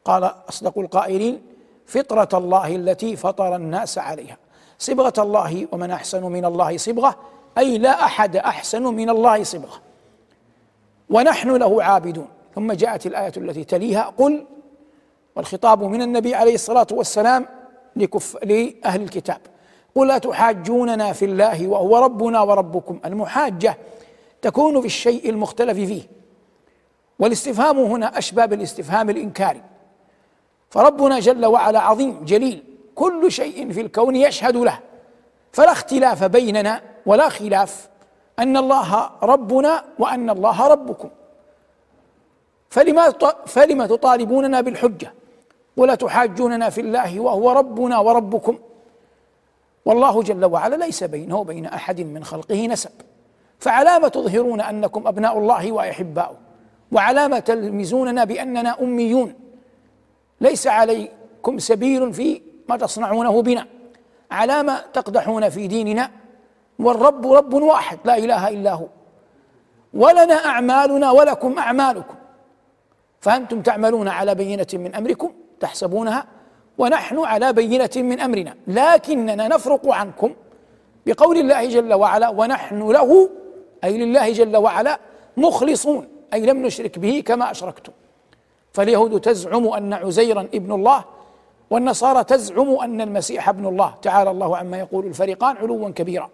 قال 0.05 0.35
أصدق 0.49 0.79
القائلين 0.79 1.43
فطرة 1.87 2.39
الله 2.39 2.77
التي 2.77 3.17
فطر 3.17 3.57
الناس 3.57 3.99
عليها. 3.99 4.37
صبغة 4.79 5.13
الله 5.19 5.69
ومن 5.73 5.91
أحسن 5.91 6.23
من 6.23 6.45
الله 6.45 6.77
صبغة 6.77 7.17
أي 7.59 7.79
لا 7.79 8.05
أحد 8.05 8.37
أحسن 8.37 8.83
من 8.83 9.11
الله 9.11 9.45
صبغة. 9.45 9.81
ونحن 11.11 11.57
له 11.57 11.83
عابدون. 11.83 12.29
ثم 12.55 12.73
جاءت 12.73 13.07
الآية 13.07 13.33
التي 13.37 13.65
تليها 13.65 14.13
قل 14.19 14.47
والخطاب 15.37 15.85
من 15.85 16.03
النبي 16.03 16.35
عليه 16.35 16.55
الصلاة 16.55 16.87
والسلام 16.93 17.47
لكف 17.97 18.37
لأهل 18.45 19.03
الكتاب. 19.03 19.41
قل 19.95 20.11
أتحاجوننا 20.11 21.13
في 21.13 21.25
الله 21.25 21.69
وهو 21.69 21.99
ربنا 21.99 22.41
وربكم. 22.41 23.01
المحاجة 23.05 23.79
تكون 24.43 24.81
في 24.81 24.87
الشيء 24.87 25.31
المختلف 25.31 25.77
فيه. 25.77 26.22
والاستفهام 27.23 27.79
هنا 27.79 28.19
أشبه 28.19 28.47
بالاستفهام 28.47 29.11
الإنكاري. 29.11 29.63
فربنا 30.71 31.21
جل 31.21 31.47
وعلا 31.47 31.81
عظيم 31.81 32.25
جليل 32.25 32.65
كل 32.95 33.33
شيء 33.33 33.73
في 33.73 33.81
الكون 33.81 34.17
يشهد 34.17 34.57
له. 34.57 34.79
فلا 35.53 35.73
اختلاف 35.73 36.25
بيننا 36.25 36.83
ولا 37.07 37.29
خلاف 37.29 37.89
أن 38.39 38.57
الله 38.57 39.11
ربنا 39.23 39.85
وأن 39.99 40.31
الله 40.31 40.67
ربكم. 40.67 41.11
فلما 42.71 43.11
فلما 43.47 43.87
تطالبوننا 43.87 44.61
بالحجة 44.61 45.15
ولا 45.77 45.95
تحاجوننا 45.95 46.71
في 46.71 46.81
الله 46.81 47.21
وهو 47.21 47.53
ربنا 47.53 47.99
وربكم 47.99 48.59
والله 49.85 50.23
جل 50.23 50.45
وعلا 50.45 50.77
ليس 50.77 51.05
بينه 51.05 51.39
وبين 51.39 51.67
أحد 51.67 52.01
من 52.01 52.25
خلقه 52.25 52.67
نسب. 52.67 52.91
فعلام 53.59 54.09
تظهرون 54.09 54.61
أنكم 54.61 55.07
أبناء 55.07 55.39
الله 55.39 55.73
وأحباؤه. 55.73 56.52
وعلام 56.93 57.39
تلمزوننا 57.39 58.25
بأننا 58.25 58.77
أميون. 58.83 59.35
ليس 60.41 60.67
عليكم 60.67 61.59
سبيل 61.59 62.13
في 62.13 62.43
ما 62.69 62.77
تصنعونه 62.77 63.43
بنا. 63.43 63.67
علام 64.31 64.77
تقدحون 64.93 65.49
في 65.49 65.67
ديننا. 65.67 66.11
والرب 66.79 67.33
رب 67.33 67.55
واحد 67.55 67.99
لا 68.05 68.19
إله 68.19 68.49
إلا 68.49 68.73
هو. 68.73 68.87
ولنا 69.95 70.35
أعمالنا 70.35 71.11
ولكم 71.11 71.59
أعمالكم. 71.59 72.15
فأنتم 73.21 73.63
تعملون 73.63 74.09
على 74.09 74.35
بينة 74.35 74.67
من 74.75 74.95
أمركم 74.95 75.33
تحسبونها 75.61 76.25
ونحن 76.79 77.19
على 77.19 77.53
بينة 77.53 77.91
من 77.97 78.21
أمرنا. 78.21 78.55
لكننا 78.67 79.49
نفرق 79.49 79.89
عنكم 79.89 80.35
بقول 81.07 81.37
الله 81.39 81.69
جل 81.69 81.93
وعلا 81.93 82.29
ونحن 82.29 82.91
له 82.91 83.31
أي 83.85 83.99
لله 83.99 84.33
جل 84.33 84.57
وعلا 84.57 84.99
مخلصون. 85.37 86.09
أي 86.33 86.47
لم 86.47 86.67
نشرك 86.67 86.99
به 86.99 87.23
كما 87.27 87.51
أشركتم. 87.51 87.93
فاليهود 88.73 89.21
تزعم 89.21 89.69
أن 89.69 89.93
عزيرا 89.93 90.41
ابن 90.41 90.73
الله 90.73 91.05
والنصارى 91.71 92.25
تزعم 92.25 92.75
أن 92.75 93.01
المسيح 93.01 93.49
ابن 93.49 93.67
الله. 93.67 93.95
تعالى 94.03 94.31
الله 94.31 94.57
عما 94.57 94.79
يقول 94.79 95.07
الفريقان 95.07 95.57
علوا 95.57 95.91
كبيرا 95.91 96.31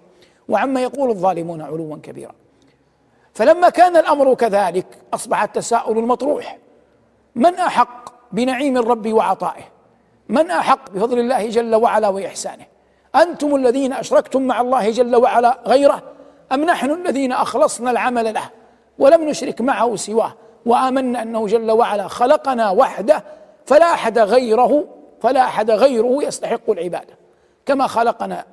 وعما 0.48 0.82
يقول 0.82 1.10
الظالمون 1.10 1.60
علوا 1.60 1.96
كبيرا. 2.02 2.32
فلما 3.34 3.68
كان 3.68 3.96
الأمر 3.96 4.34
كذلك 4.34 4.86
اصبح 5.14 5.42
التساؤل 5.42 5.98
المطروح. 5.98 6.58
من 7.34 7.54
أحق 7.54 8.08
بنعيم 8.32 8.76
الرب 8.76 9.12
وعطائه؟ 9.12 9.62
من 10.28 10.50
أحق 10.50 10.90
بفضل 10.90 11.18
الله 11.18 11.48
جل 11.48 11.74
وعلا 11.74 12.08
وإحسانه؟ 12.08 12.64
أنتم 13.14 13.54
الذين 13.54 13.92
أشركتم 13.92 14.42
مع 14.42 14.60
الله 14.60 14.90
جل 14.90 15.16
وعلا 15.16 15.58
غيره 15.66 16.02
أم 16.52 16.64
نحن 16.64 16.90
الذين 16.90 17.32
أخلصنا 17.32 17.90
العمل 17.90 18.34
له؟ 18.34 18.50
ولم 18.98 19.28
نشرك 19.28 19.60
معه 19.60 19.96
سواه. 19.96 20.34
وآمنا 20.66 21.22
أنه 21.22 21.46
جل 21.46 21.70
وعلا 21.70 22.08
خلقنا 22.08 22.70
وحده 22.70 23.24
فلا 23.66 23.94
أحد 23.94 24.18
غيره 24.18 24.84
فلا 25.20 25.44
أحد 25.44 25.70
غيره 25.70 26.22
يستحق 26.22 26.70
العبادة. 26.70 27.14
كما 27.66 27.86
خلقنا 27.86 28.44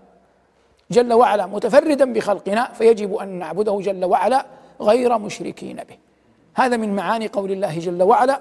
جل 0.92 1.14
وعلا 1.14 1.46
متفردا 1.46 2.14
بخلقنا 2.14 2.74
فيجب 2.74 3.16
أن 3.16 3.28
نعبده 3.28 3.80
جل 3.82 4.06
وعلا 4.06 4.46
غير 4.82 5.18
مشركين 5.18 5.76
به. 5.76 5.98
هذا 6.56 6.78
من 6.78 6.96
معاني 6.96 7.28
قول 7.28 7.52
الله 7.52 7.80
جل 7.80 8.04
وعلا 8.04 8.40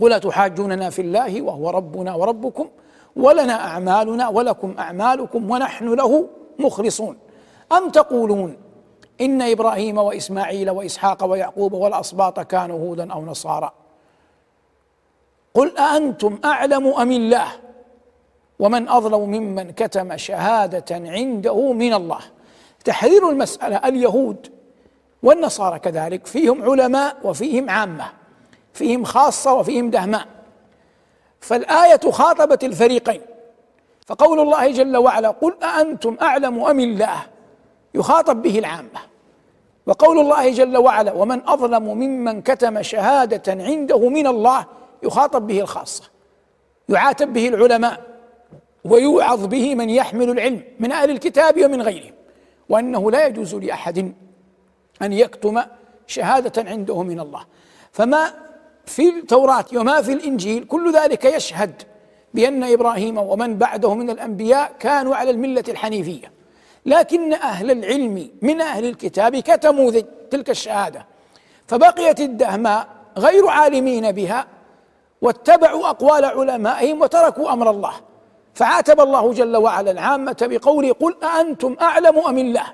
قل 0.00 0.20
تحاجوننا 0.20 0.90
في 0.90 1.02
الله 1.02 1.42
وهو 1.42 1.70
ربنا 1.70 2.14
وربكم 2.14 2.68
ولنا 3.16 3.52
أعمالنا 3.52 4.28
ولكم 4.28 4.74
أعمالكم 4.78 5.50
ونحن 5.50 5.94
له 5.94 6.26
مخلصون 6.58 7.16
أم 7.72 7.90
تقولون 7.90 8.56
إن 9.20 9.42
إبراهيم 9.42 9.98
وإسماعيل 9.98 10.70
وإسحاق 10.70 11.24
ويعقوب 11.24 11.72
والاسباط 11.72 12.40
كانوا 12.40 12.78
هودا 12.78 13.12
أو 13.12 13.24
نصارى. 13.24 13.72
قل 15.54 15.76
أأنتم 15.78 16.38
أعلم 16.44 16.86
أم 16.86 17.12
الله؟ 17.12 17.48
ومن 18.58 18.88
أظلم 18.88 19.20
ممن 19.20 19.70
كتم 19.70 20.16
شهادة 20.16 20.84
عنده 20.90 21.72
من 21.72 21.94
الله. 21.94 22.20
تحرير 22.84 23.30
المسألة 23.30 23.76
اليهود 23.76 24.52
والنصارى 25.22 25.78
كذلك 25.78 26.26
فيهم 26.26 26.62
علماء 26.62 27.16
وفيهم 27.24 27.70
عامة 27.70 28.12
فيهم 28.72 29.04
خاصة 29.04 29.54
وفيهم 29.54 29.90
دهماء. 29.90 30.26
فالآية 31.40 32.10
خاطبت 32.10 32.64
الفريقين 32.64 33.20
فقول 34.06 34.40
الله 34.40 34.72
جل 34.72 34.96
وعلا 34.96 35.30
قل 35.30 35.54
أأنتم 35.62 36.16
أعلم 36.22 36.64
أم 36.64 36.80
الله؟ 36.80 37.33
يخاطب 37.94 38.42
به 38.42 38.58
العامة. 38.58 39.00
وقول 39.86 40.18
الله 40.18 40.50
جل 40.50 40.76
وعلا 40.76 41.12
ومن 41.12 41.48
أظلم 41.48 41.84
ممن 41.84 42.42
كتم 42.42 42.82
شهادة 42.82 43.62
عنده 43.62 44.08
من 44.08 44.26
الله 44.26 44.66
يخاطب 45.02 45.46
به 45.46 45.60
الخاصة. 45.60 46.04
يعاتب 46.88 47.32
به 47.32 47.48
العلماء. 47.48 48.00
ويوعظ 48.84 49.46
به 49.46 49.74
من 49.74 49.90
يحمل 49.90 50.30
العلم 50.30 50.62
من 50.80 50.92
أهل 50.92 51.10
الكتاب 51.10 51.64
ومن 51.64 51.82
غيرهم. 51.82 52.12
وأنه 52.68 53.10
لا 53.10 53.26
يجوز 53.26 53.54
لأحد 53.54 54.14
أن 55.02 55.12
يكتم 55.12 55.62
شهادة 56.06 56.70
عنده 56.70 57.02
من 57.02 57.20
الله. 57.20 57.44
فما 57.92 58.30
في 58.86 59.08
التوراة 59.08 59.64
وما 59.76 60.02
في 60.02 60.12
الإنجيل 60.12 60.64
كل 60.64 60.92
ذلك 60.92 61.24
يشهد 61.24 61.82
بأن 62.34 62.64
إبراهيم 62.64 63.18
ومن 63.18 63.58
بعده 63.58 63.94
من 63.94 64.10
الأنبياء 64.10 64.72
كانوا 64.78 65.16
على 65.16 65.30
الملة 65.30 65.64
الحنيفية. 65.68 66.32
لكن 66.86 67.32
أهل 67.32 67.70
العلم 67.70 68.30
من 68.42 68.60
أهل 68.60 68.84
الكتاب 68.84 69.36
كتموا 69.36 69.92
تلك 70.30 70.50
الشهادة. 70.50 71.06
فبقيت 71.66 72.20
الدهماء 72.20 72.88
غير 73.18 73.48
عالمين 73.48 74.12
بها 74.12 74.46
واتبعوا 75.22 75.88
أقوال 75.90 76.24
علمائهم 76.24 77.00
وتركوا 77.00 77.52
أمر 77.52 77.70
الله. 77.70 77.92
فعاتب 78.54 79.00
الله 79.00 79.32
جل 79.32 79.56
وعلا 79.56 79.90
العامة 79.90 80.36
بقوله 80.40 80.92
قل 80.92 81.16
أأنتم 81.24 81.76
أعلم 81.82 82.18
أم 82.18 82.38
الله؟ 82.38 82.66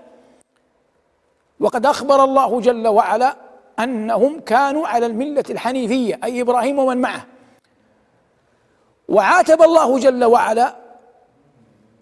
وقد 1.60 1.86
أخبر 1.86 2.24
الله 2.24 2.60
جل 2.60 2.88
وعلا 2.88 3.36
أنهم 3.78 4.40
كانوا 4.40 4.86
على 4.86 5.06
الملة 5.06 5.44
الحنيفية 5.50 6.20
أي 6.24 6.40
إبراهيم 6.40 6.78
ومن 6.78 7.00
معه. 7.00 7.26
وعاتب 9.08 9.62
الله 9.62 9.98
جل 9.98 10.24
وعلا 10.24 10.76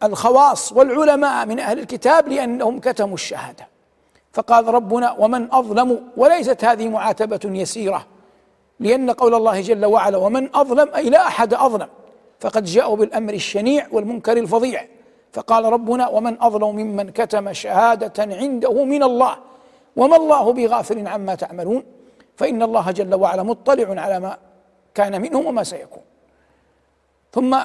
الخواص 0.03 0.73
والعلماء 0.73 1.47
من 1.47 1.61
أهل 1.61 1.79
الكتاب 1.79 2.29
لأنهم 2.29 2.81
كتموا 2.81 3.15
الشهادة. 3.15 3.69
فقال 4.33 4.69
ربنا 4.69 5.13
ومن 5.19 5.53
أظلم 5.53 6.01
وليست 6.17 6.65
هذه 6.65 6.89
معاتبة 6.89 7.41
يسيرة 7.45 8.07
لأن 8.81 9.11
قول 9.11 9.35
الله 9.35 9.61
جل 9.61 9.85
وعلا 9.85 10.17
ومن 10.17 10.57
أظلم 10.57 10.95
أي 10.95 11.11
لا 11.11 11.27
أحد 11.27 11.55
أظلم 11.55 11.89
فقد 12.41 12.65
جاءوا 12.65 12.97
بالأمر 12.97 13.33
الشنيع 13.33 13.87
والمنكر 13.93 14.37
الفظيع. 14.37 14.89
فقال 15.33 15.65
ربنا 15.65 16.09
ومن 16.09 16.43
أظلم 16.43 16.77
ممن 16.77 17.11
كتم 17.11 17.53
شهادة 17.53 18.35
عنده 18.35 18.85
من 18.85 19.03
الله 19.03 19.37
وما 19.97 20.17
الله 20.17 20.53
بغافل 20.53 21.09
عما 21.09 21.35
تعملون 21.35 21.83
فإن 22.37 22.63
الله 22.63 22.91
جل 22.91 23.15
وعلا 23.15 23.43
مطلع 23.43 24.01
على 24.03 24.21
ما 24.21 24.37
كان 24.95 25.23
منهم 25.23 25.47
وما 25.47 25.65
سيكون. 25.65 26.03
ثم 27.33 27.59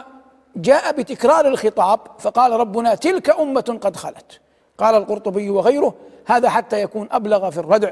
جاء 0.55 0.91
بتكرار 0.91 1.47
الخطاب 1.47 1.99
فقال 2.19 2.51
ربنا 2.51 2.95
تلك 2.95 3.29
أمة 3.29 3.79
قد 3.81 3.95
خلت. 3.95 4.39
قال 4.77 4.95
القرطبي 4.95 5.49
وغيره 5.49 5.95
هذا 6.25 6.49
حتى 6.49 6.81
يكون 6.81 7.07
أبلغ 7.11 7.49
في 7.49 7.57
الردع 7.57 7.91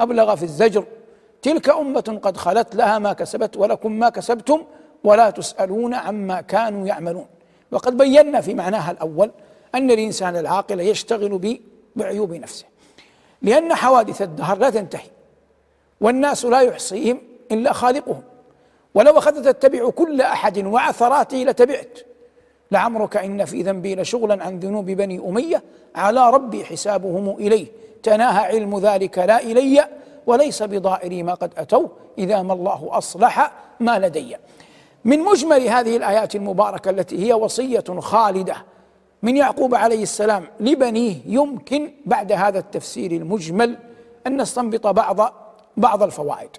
أبلغ 0.00 0.36
في 0.36 0.42
الزجر. 0.42 0.84
تلك 1.42 1.68
أمة 1.68 2.18
قد 2.22 2.36
خلت 2.36 2.74
لها 2.74 2.98
ما 2.98 3.12
كسبت 3.12 3.56
ولكم 3.56 3.92
ما 3.92 4.08
كسبتم 4.08 4.64
ولا 5.04 5.30
تسألون 5.30 5.94
عما 5.94 6.40
كانوا 6.40 6.86
يعملون. 6.86 7.26
وقد 7.72 7.96
بينا 7.96 8.40
في 8.40 8.54
معناها 8.54 8.90
الأول 8.90 9.30
أن 9.74 9.90
الإنسان 9.90 10.36
العاقل 10.36 10.80
يشتغل 10.80 11.60
بعيوب 11.96 12.32
نفسه 12.32 12.64
لأن 13.42 13.74
حوادث 13.74 14.22
الدهر 14.22 14.58
لا 14.58 14.70
تنتهي 14.70 15.08
والناس 16.00 16.44
لا 16.44 16.60
يحصيهم 16.60 17.22
إلا 17.52 17.72
خالقهم. 17.72 18.22
ولو 18.96 19.18
أخذت 19.18 19.48
تتبع 19.48 19.90
كل 19.90 20.20
أحد 20.20 20.66
وعثراته 20.66 21.36
لتبعت. 21.36 21.98
لعمرك 22.70 23.16
إن 23.16 23.44
في 23.44 23.62
ذنبي 23.62 23.94
لشغلا 23.94 24.44
عن 24.44 24.58
ذنوب 24.58 24.86
بني 24.86 25.18
أمية. 25.18 25.62
على 25.94 26.30
ربي 26.30 26.64
حسابهم 26.64 27.30
إليه. 27.30 27.66
تناهى 28.02 28.46
علم 28.46 28.78
ذلك 28.78 29.18
لا 29.18 29.40
إلي 29.40 29.84
وليس 30.26 30.62
بضائري 30.62 31.22
ما 31.22 31.34
قد 31.34 31.52
أتوا. 31.56 31.88
إذا 32.18 32.42
ما 32.42 32.52
الله 32.52 32.88
أصلح 32.90 33.52
ما 33.80 33.98
لدي. 33.98 34.36
من 35.04 35.18
مجمل 35.20 35.68
هذه 35.68 35.96
الآيات 35.96 36.36
المباركة 36.36 36.90
التي 36.90 37.26
هي 37.26 37.32
وصية 37.32 37.84
خالدة 37.98 38.56
من 39.22 39.36
يعقوب 39.36 39.74
عليه 39.74 40.02
السلام 40.02 40.44
لبنيه 40.60 41.16
يمكن 41.26 41.90
بعد 42.06 42.32
هذا 42.32 42.58
التفسير 42.58 43.12
المجمل 43.12 43.78
أن 44.26 44.40
نستنبط 44.40 44.86
بعض 44.86 45.32
بعض 45.76 46.02
الفوائد. 46.02 46.50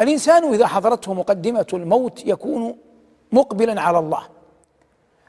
الإنسان 0.00 0.52
إذا 0.52 0.66
حضرته 0.66 1.14
مقدمة 1.14 1.66
الموت 1.72 2.26
يكون 2.26 2.76
مقبلا 3.32 3.80
على 3.80 3.98
الله. 3.98 4.26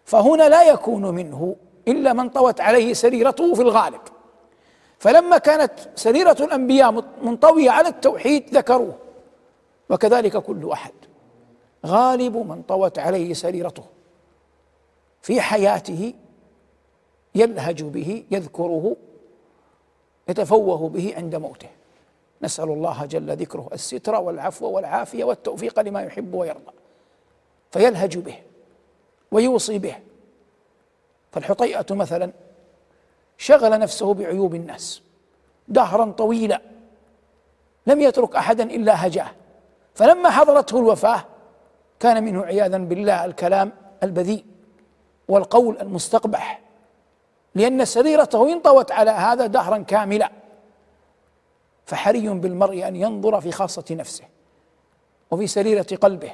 فهنا 0.06 0.50
لا 0.50 0.64
يكون 0.64 1.16
منه 1.16 1.56
إلا 1.88 2.14
من 2.14 2.30
طوت 2.30 2.62
عليه 2.62 2.94
سريرته 2.94 3.54
في 3.54 3.62
الغالب. 3.62 4.02
فلما 5.00 5.38
كانت 5.38 5.72
سريرة 5.96 6.38
الأنبياء 6.40 7.04
منطوية 7.22 7.72
على 7.72 7.88
التوحيد 7.88 8.58
ذكروه. 8.58 8.96
وكذلك 9.90 10.38
كل 10.38 10.72
أحد. 10.72 10.94
غالب 11.86 12.38
من 12.38 12.62
طوت 12.62 13.00
عليه 13.00 13.34
سريرته. 13.34 13.84
في 15.22 15.42
حياته 15.42 16.14
يلهج 17.36 17.84
به 17.84 18.24
يذكره 18.32 18.96
يتفوه 20.30 20.90
به 20.90 21.14
عند 21.18 21.36
موته. 21.36 21.70
نسأل 22.42 22.70
الله 22.70 23.06
جل 23.06 23.36
ذكره 23.36 23.70
الستر 23.74 24.16
والعفو 24.16 24.70
والعافية 24.70 25.24
والتوفيق 25.24 25.80
لما 25.80 26.02
يحب 26.02 26.34
ويرضى. 26.34 26.72
فيلهج 27.72 28.18
به 28.18 28.36
ويوصي 29.32 29.80
به. 29.80 29.96
فالحطيئة 31.32 31.86
مثلا 31.90 32.32
شغل 33.38 33.80
نفسه 33.80 34.14
بعيوب 34.14 34.56
الناس. 34.56 35.02
دهرا 35.68 36.12
طويلا 36.12 36.62
لم 37.88 38.02
يترك 38.02 38.36
أحدا 38.36 38.64
إلا 38.64 39.08
هجاه. 39.08 39.32
فلما 39.94 40.30
حضرته 40.30 40.80
الوفاة 40.80 41.26
كان 42.00 42.24
منه 42.24 42.44
عياذا 42.44 42.78
بالله 42.78 43.26
الكلام 43.26 43.72
البذيء 44.04 44.46
والقول 45.28 45.78
المستقبح. 45.82 46.62
لأن 47.56 47.86
سريرته 47.86 48.54
انطوت 48.54 48.92
على 48.92 49.12
هذا 49.12 49.46
دهرا 49.48 49.78
كاملا. 49.78 50.32
فحري 51.86 52.30
بالمرء 52.30 52.88
أن 52.88 52.96
ينظر 52.96 53.42
في 53.42 53.52
خاصة 53.52 53.86
نفسه 53.92 54.24
وفي 55.32 55.48
سريرة 55.48 55.88
قلبه 56.02 56.32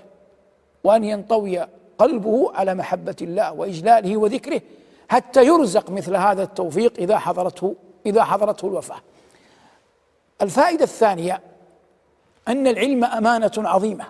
وأن 0.83 1.03
ينطوي 1.03 1.67
قلبه 1.97 2.51
على 2.55 2.73
محبة 2.73 3.15
الله 3.21 3.53
وإجلاله 3.53 4.17
وذكره 4.17 4.61
حتى 5.09 5.45
يرزق 5.45 5.89
مثل 5.89 6.15
هذا 6.15 6.43
التوفيق 6.43 6.93
إذا 6.97 7.17
حضرته 7.17 7.75
إذا 8.05 8.23
حضرته 8.23 8.67
الوفاة. 8.67 9.01
الفائدة 10.41 10.83
الثانية 10.83 11.41
أن 12.47 12.67
العلم 12.67 13.03
أمانة 13.03 13.51
عظيمة 13.57 14.05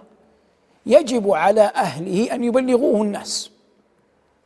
يجب 0.86 1.32
على 1.32 1.62
أهله 1.62 2.36
أن 2.36 2.44
يبلغوه 2.44 3.02
الناس. 3.02 3.52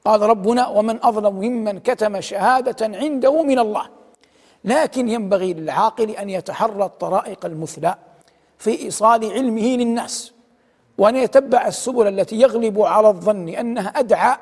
قال 0.06 0.22
ربنا 0.22 0.68
ومن 0.68 1.06
أظلم 1.06 1.36
ممن 1.36 1.80
كتم 1.80 2.22
شهادة 2.22 2.98
عنده 2.98 3.44
من 3.44 3.60
الله 3.60 3.90
لكن 4.66 5.10
ينبغي 5.10 5.54
للعاقل 5.54 6.10
أن 6.10 6.30
يتحرى 6.30 6.86
الطرائق 6.86 7.46
المثلى 7.46 7.96
في 8.58 8.82
إيصال 8.82 9.32
علمه 9.32 9.62
للناس 9.62 10.34
وأن 10.98 11.16
يتبع 11.16 11.68
السبل 11.68 12.08
التي 12.08 12.36
يغلب 12.40 12.82
على 12.82 13.08
الظن 13.08 13.50
انها 13.50 13.88
أدعى 13.88 14.38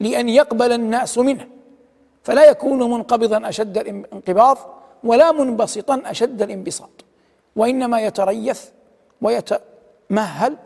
لأن 0.00 0.28
يقبل 0.28 0.72
الناس 0.72 1.18
منه. 1.18 1.46
فلا 2.22 2.44
يكون 2.50 2.90
منقبضا 2.90 3.48
أشد 3.48 3.78
الانقباض 3.78 4.58
ولا 5.04 5.32
منبسطا 5.32 6.02
أشد 6.06 6.42
الانبساط 6.42 7.04
وإنما 7.56 8.00
يتريث 8.00 8.64
ويتمهل 9.22 10.56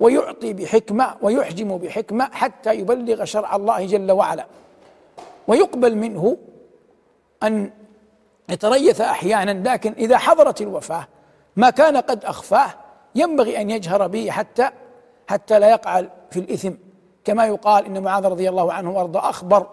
ويعطي 0.00 0.52
بحكمة 0.52 1.16
ويحجم 1.22 1.78
بحكمة 1.78 2.24
حتى 2.32 2.74
يبلغ 2.74 3.24
شرع 3.24 3.56
الله 3.56 3.86
جل 3.86 4.12
وعلا 4.12 4.46
ويقبل 5.48 5.96
منه 5.96 6.36
أن 7.42 7.70
يتريث 8.48 9.00
أحيانا 9.00 9.68
لكن 9.68 9.92
إذا 9.92 10.18
حضرت 10.18 10.60
الوفاة 10.60 11.08
ما 11.56 11.70
كان 11.70 11.96
قد 11.96 12.24
أخفاه 12.24 12.74
ينبغي 13.14 13.60
أن 13.60 13.70
يجهر 13.70 14.06
به 14.06 14.30
حتى 14.30 14.70
حتى 15.28 15.58
لا 15.58 15.70
يقع 15.70 16.02
في 16.30 16.40
الإثم. 16.40 16.72
كما 17.24 17.46
يقال 17.46 17.86
إن 17.86 18.02
معاذ 18.02 18.24
رضي 18.26 18.48
الله 18.48 18.72
عنه 18.72 18.90
وارضاه 18.90 19.30
أخبر 19.30 19.66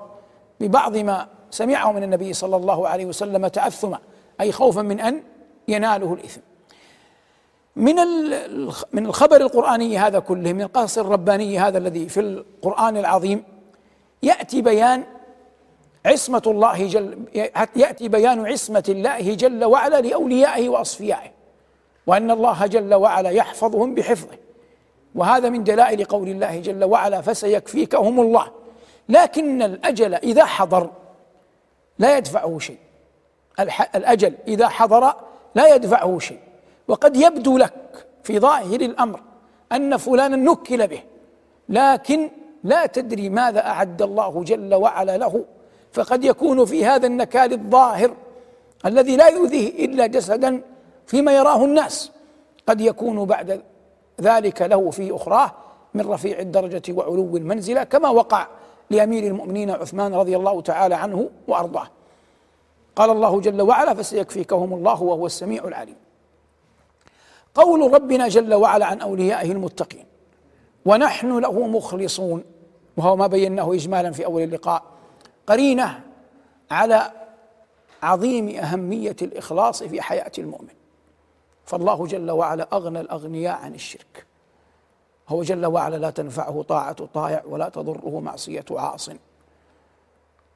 ببعض 0.60 0.98
ما 0.98 1.28
سمعه 1.52 1.92
من 1.92 2.04
النبي 2.04 2.34
صلى 2.34 2.56
الله 2.56 2.88
عليه 2.88 3.06
وسلم 3.06 3.48
تأثما 3.48 4.00
أي 4.42 4.52
خوفا 4.52 4.82
من 4.82 5.00
أن 5.00 5.24
يناله 5.68 6.14
الإثم. 6.14 6.42
من 7.76 7.96
من 8.94 9.06
الخبر 9.06 9.42
القرآني 9.42 9.98
هذا 9.98 10.20
كله 10.20 10.54
من 10.54 10.62
القصص 10.62 10.98
الرباني 10.98 11.60
هذا 11.60 11.78
الذي 11.78 12.10
في 12.10 12.20
القرآن 12.20 12.98
العظيم 12.98 13.44
يأتي 14.24 14.62
بيان 14.62 15.04
عصمة 16.06 16.44
الله 16.48 16.88
جل 16.88 17.18
يأتي 17.76 18.08
بيان 18.08 18.48
عصمة 18.48 18.84
الله 18.90 19.36
جل 19.36 19.64
وعلا 19.64 20.02
لأوليائه 20.02 20.70
وأصفيائه 20.70 21.32
وأن 22.08 22.32
الله 22.32 22.66
جل 22.66 22.94
وعلا 22.94 23.30
يحفظهم 23.30 23.96
بحفظه. 23.96 24.38
وهذا 25.16 25.50
من 25.50 25.64
دلائل 25.64 26.06
قول 26.06 26.28
الله 26.30 26.60
جل 26.60 26.84
وعلا 26.84 27.22
فسيكفيكهم 27.22 28.20
الله. 28.20 28.48
لكن 29.10 29.62
الأجل 29.62 30.16
إذا 30.16 30.46
حضر 30.46 30.90
لا 32.00 32.18
يدفعه 32.18 32.60
شيء. 32.60 32.78
الأجل 33.96 34.34
إذا 34.48 34.68
حضر 34.68 35.14
لا 35.56 35.76
يدفعه 35.76 36.20
شيء. 36.20 36.40
وقد 36.88 37.16
يبدو 37.16 37.58
لك 37.58 37.74
في 38.24 38.40
ظاهر 38.40 38.82
الأمر 38.82 39.20
أن 39.72 39.98
فلانا 39.98 40.36
نكل 40.36 40.88
به 40.88 41.04
لكن 41.70 42.30
لا 42.64 42.86
تدري 42.86 43.30
ماذا 43.30 43.68
أعد 43.68 44.02
الله 44.02 44.44
جل 44.44 44.74
وعلا 44.74 45.18
له. 45.18 45.46
فقد 45.94 46.24
يكون 46.24 46.66
في 46.66 46.86
هذا 46.86 47.08
النكال 47.08 47.54
الظاهر 47.54 48.12
الذي 48.86 49.16
لا 49.16 49.28
يؤذيه 49.28 49.86
إلا 49.86 50.06
جسدا 50.06 50.62
فيما 51.08 51.32
يراه 51.32 51.66
الناس. 51.66 52.12
قد 52.68 52.82
يكون 52.82 53.26
بعد 53.26 53.62
ذلك 54.22 54.62
له 54.62 54.90
في 54.90 55.16
أخراه 55.16 55.52
من 55.94 56.08
رفيع 56.08 56.40
الدرجة 56.40 56.94
وعلو 56.94 57.38
المنزلة 57.38 57.84
كما 57.84 58.10
وقع 58.10 58.48
لأمير 58.90 59.24
المؤمنين 59.24 59.70
عثمان 59.70 60.14
رضي 60.14 60.38
الله 60.38 60.62
تعالى 60.62 60.96
عنه 60.96 61.30
وأرضاه. 61.48 61.88
قال 62.96 63.10
الله 63.10 63.40
جل 63.42 63.62
وعلا 63.62 63.94
فسيكفيكهم 63.94 64.74
الله 64.74 65.04
وهو 65.04 65.26
السميع 65.26 65.64
العليم 65.64 65.96
قول 67.56 67.94
ربنا 67.94 68.28
جل 68.28 68.54
وعلا 68.54 68.86
عن 68.86 69.02
أوليائه 69.02 69.52
المتقين 69.52 70.06
ونحن 70.86 71.40
له 71.40 71.68
مخلصون 71.68 72.44
وهو 72.98 73.16
ما 73.16 73.28
بيناه 73.28 73.74
اجمالا 73.74 74.12
في 74.12 74.26
أول 74.26 74.44
اللقاء. 74.44 74.93
قرينة 75.48 76.04
على 76.72 77.12
عظيم 78.04 78.50
أهمية 78.50 79.16
الإخلاص 79.22 79.84
في 79.84 80.02
حياة 80.02 80.32
المؤمن. 80.38 80.74
فالله 81.66 82.08
جل 82.08 82.32
وعلا 82.32 82.68
أغنى 82.74 83.00
الأغنياء 83.00 83.56
عن 83.56 83.76
الشرك. 83.76 84.26
هو 85.30 85.44
جل 85.44 85.66
وعلا 85.66 85.96
لا 85.96 86.10
تنفعه 86.10 86.62
طاعة 86.62 87.06
طائع 87.06 87.44
ولا 87.46 87.70
تضره 87.70 88.20
معصية 88.20 88.66
عاص. 88.72 89.10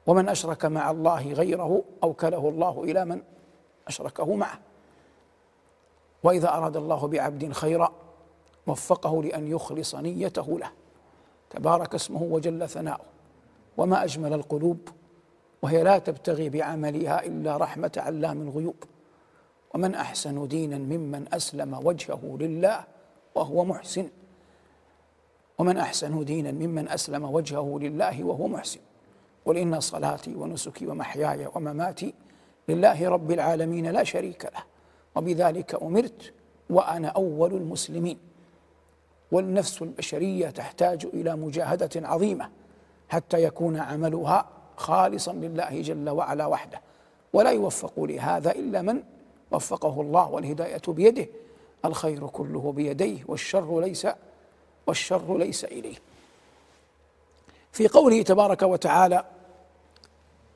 ومن 0.06 0.28
أشرك 0.28 0.64
مع 0.64 0.90
الله 0.90 1.32
غيره 1.32 1.82
أوكله 2.02 2.48
الله 2.48 2.84
إلى 2.84 3.04
من 3.04 3.22
أشركه 3.88 4.34
معه. 4.34 4.58
وإذا 6.22 6.48
أراد 6.48 6.76
الله 6.76 7.08
بعبد 7.08 7.52
خيرا 7.52 7.92
وفقه 8.66 9.22
لأن 9.22 9.46
يخلص 9.50 9.94
نيته 9.94 10.58
له. 10.58 10.70
تبارك 11.50 11.94
اسمه 11.94 12.22
وجل 12.22 12.68
ثناؤه. 12.68 13.17
وما 13.78 14.04
أجمل 14.04 14.32
القلوب 14.32 14.88
وهي 15.62 15.82
لا 15.82 15.98
تبتغي 15.98 16.48
بعملها 16.48 17.26
إلا 17.26 17.56
رحمة 17.56 17.92
علام 17.96 18.42
الغيوب. 18.42 18.84
ومن 19.74 19.94
أحسن 19.94 20.48
دينا 20.48 20.78
ممن 20.78 21.34
أسلم 21.34 21.80
وجهه 21.84 22.36
لله 22.40 22.84
وهو 23.34 23.64
محسن. 23.64 24.08
ومن 25.58 25.76
أحسن 25.76 26.24
دينا 26.24 26.52
ممن 26.52 26.88
أسلم 26.88 27.24
وجهه 27.24 27.78
لله 27.78 28.24
وهو 28.24 28.48
محسن. 28.48 28.80
قل 29.44 29.56
إن 29.56 29.80
صلاتي 29.80 30.34
ونسكي 30.34 30.86
ومحياي 30.86 31.46
ومماتي 31.54 32.14
لله 32.68 33.08
رب 33.08 33.32
العالمين 33.32 33.86
لا 33.86 34.04
شريك 34.04 34.44
له. 34.44 34.62
وبذلك 35.14 35.82
أمرت 35.82 36.32
وأنا 36.70 37.08
أول 37.08 37.54
المسلمين. 37.54 38.18
والنفس 39.32 39.82
البشرية 39.82 40.50
تحتاج 40.50 41.06
إلى 41.06 41.36
مجاهدة 41.36 42.08
عظيمة. 42.08 42.50
حتى 43.08 43.42
يكون 43.42 43.76
عملها 43.76 44.46
خالصا 44.76 45.32
لله 45.32 45.80
جل 45.80 46.10
وعلا 46.10 46.46
وحده. 46.46 46.80
ولا 47.32 47.50
يوفق 47.50 47.92
لهذا 47.96 48.50
إلا 48.50 48.82
من 48.82 49.02
وفقه 49.50 50.00
الله 50.00 50.30
والهداية 50.30 50.82
بيده. 50.88 51.26
الخير 51.84 52.26
كله 52.26 52.72
بيديه 52.72 53.24
والشر 53.28 53.80
ليس 53.80 54.06
والشر 54.86 55.38
ليس 55.38 55.64
إليه. 55.64 55.96
في 57.72 57.88
قوله 57.88 58.22
تبارك 58.22 58.62
وتعالى 58.62 59.24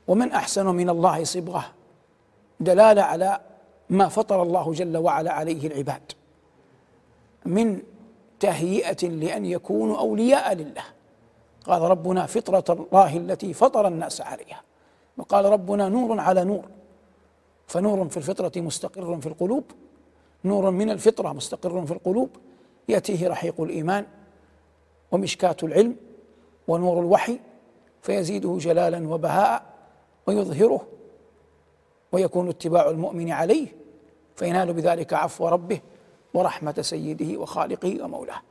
ومن 0.08 0.32
أحسن 0.32 0.66
من 0.66 0.90
الله 0.90 1.24
صبغة 1.24 1.64
دلالة 2.60 3.02
على 3.02 3.40
ما 3.90 4.08
فطر 4.08 4.42
الله 4.42 4.72
جل 4.72 4.96
وعلا 4.96 5.32
عليه 5.32 5.66
العباد. 5.66 6.12
من 7.46 7.82
تهيئة 8.40 9.08
لأن 9.08 9.46
يكونوا 9.46 9.98
أولياء 9.98 10.54
لله. 10.54 10.84
قال 11.66 11.82
ربنا 11.82 12.26
فطرة 12.26 12.64
الله 12.74 13.16
التي 13.16 13.54
فطر 13.54 13.86
الناس 13.86 14.20
عليها. 14.20 14.62
وقال 15.18 15.44
ربنا 15.44 15.88
نور 15.88 16.20
على 16.20 16.44
نور. 16.44 16.64
فنور 17.66 18.08
في 18.08 18.16
الفطرة 18.16 18.52
مستقر 18.56 19.20
في 19.20 19.26
القلوب. 19.26 19.64
نور 20.44 20.70
من 20.70 20.90
الفطرة 20.90 21.32
مستقر 21.32 21.86
في 21.86 21.92
القلوب. 21.92 22.30
يأتيه 22.88 23.28
رحيق 23.28 23.60
الإيمان 23.60 24.06
ومشكاة 25.12 25.56
العلم 25.62 25.96
ونور 26.68 27.00
الوحي. 27.00 27.40
فيزيده 28.02 28.58
جلالا 28.60 29.08
وبهاء 29.08 29.62
ويظهره. 30.26 30.86
ويكون 32.12 32.48
اتباع 32.48 32.90
المؤمن 32.90 33.30
عليه. 33.30 33.66
فينال 34.36 34.72
بذلك 34.72 35.12
عفو 35.12 35.48
ربه 35.48 35.80
ورحمة 36.34 36.74
سيده 36.80 37.40
وخالقه 37.40 38.04
ومولاه. 38.04 38.42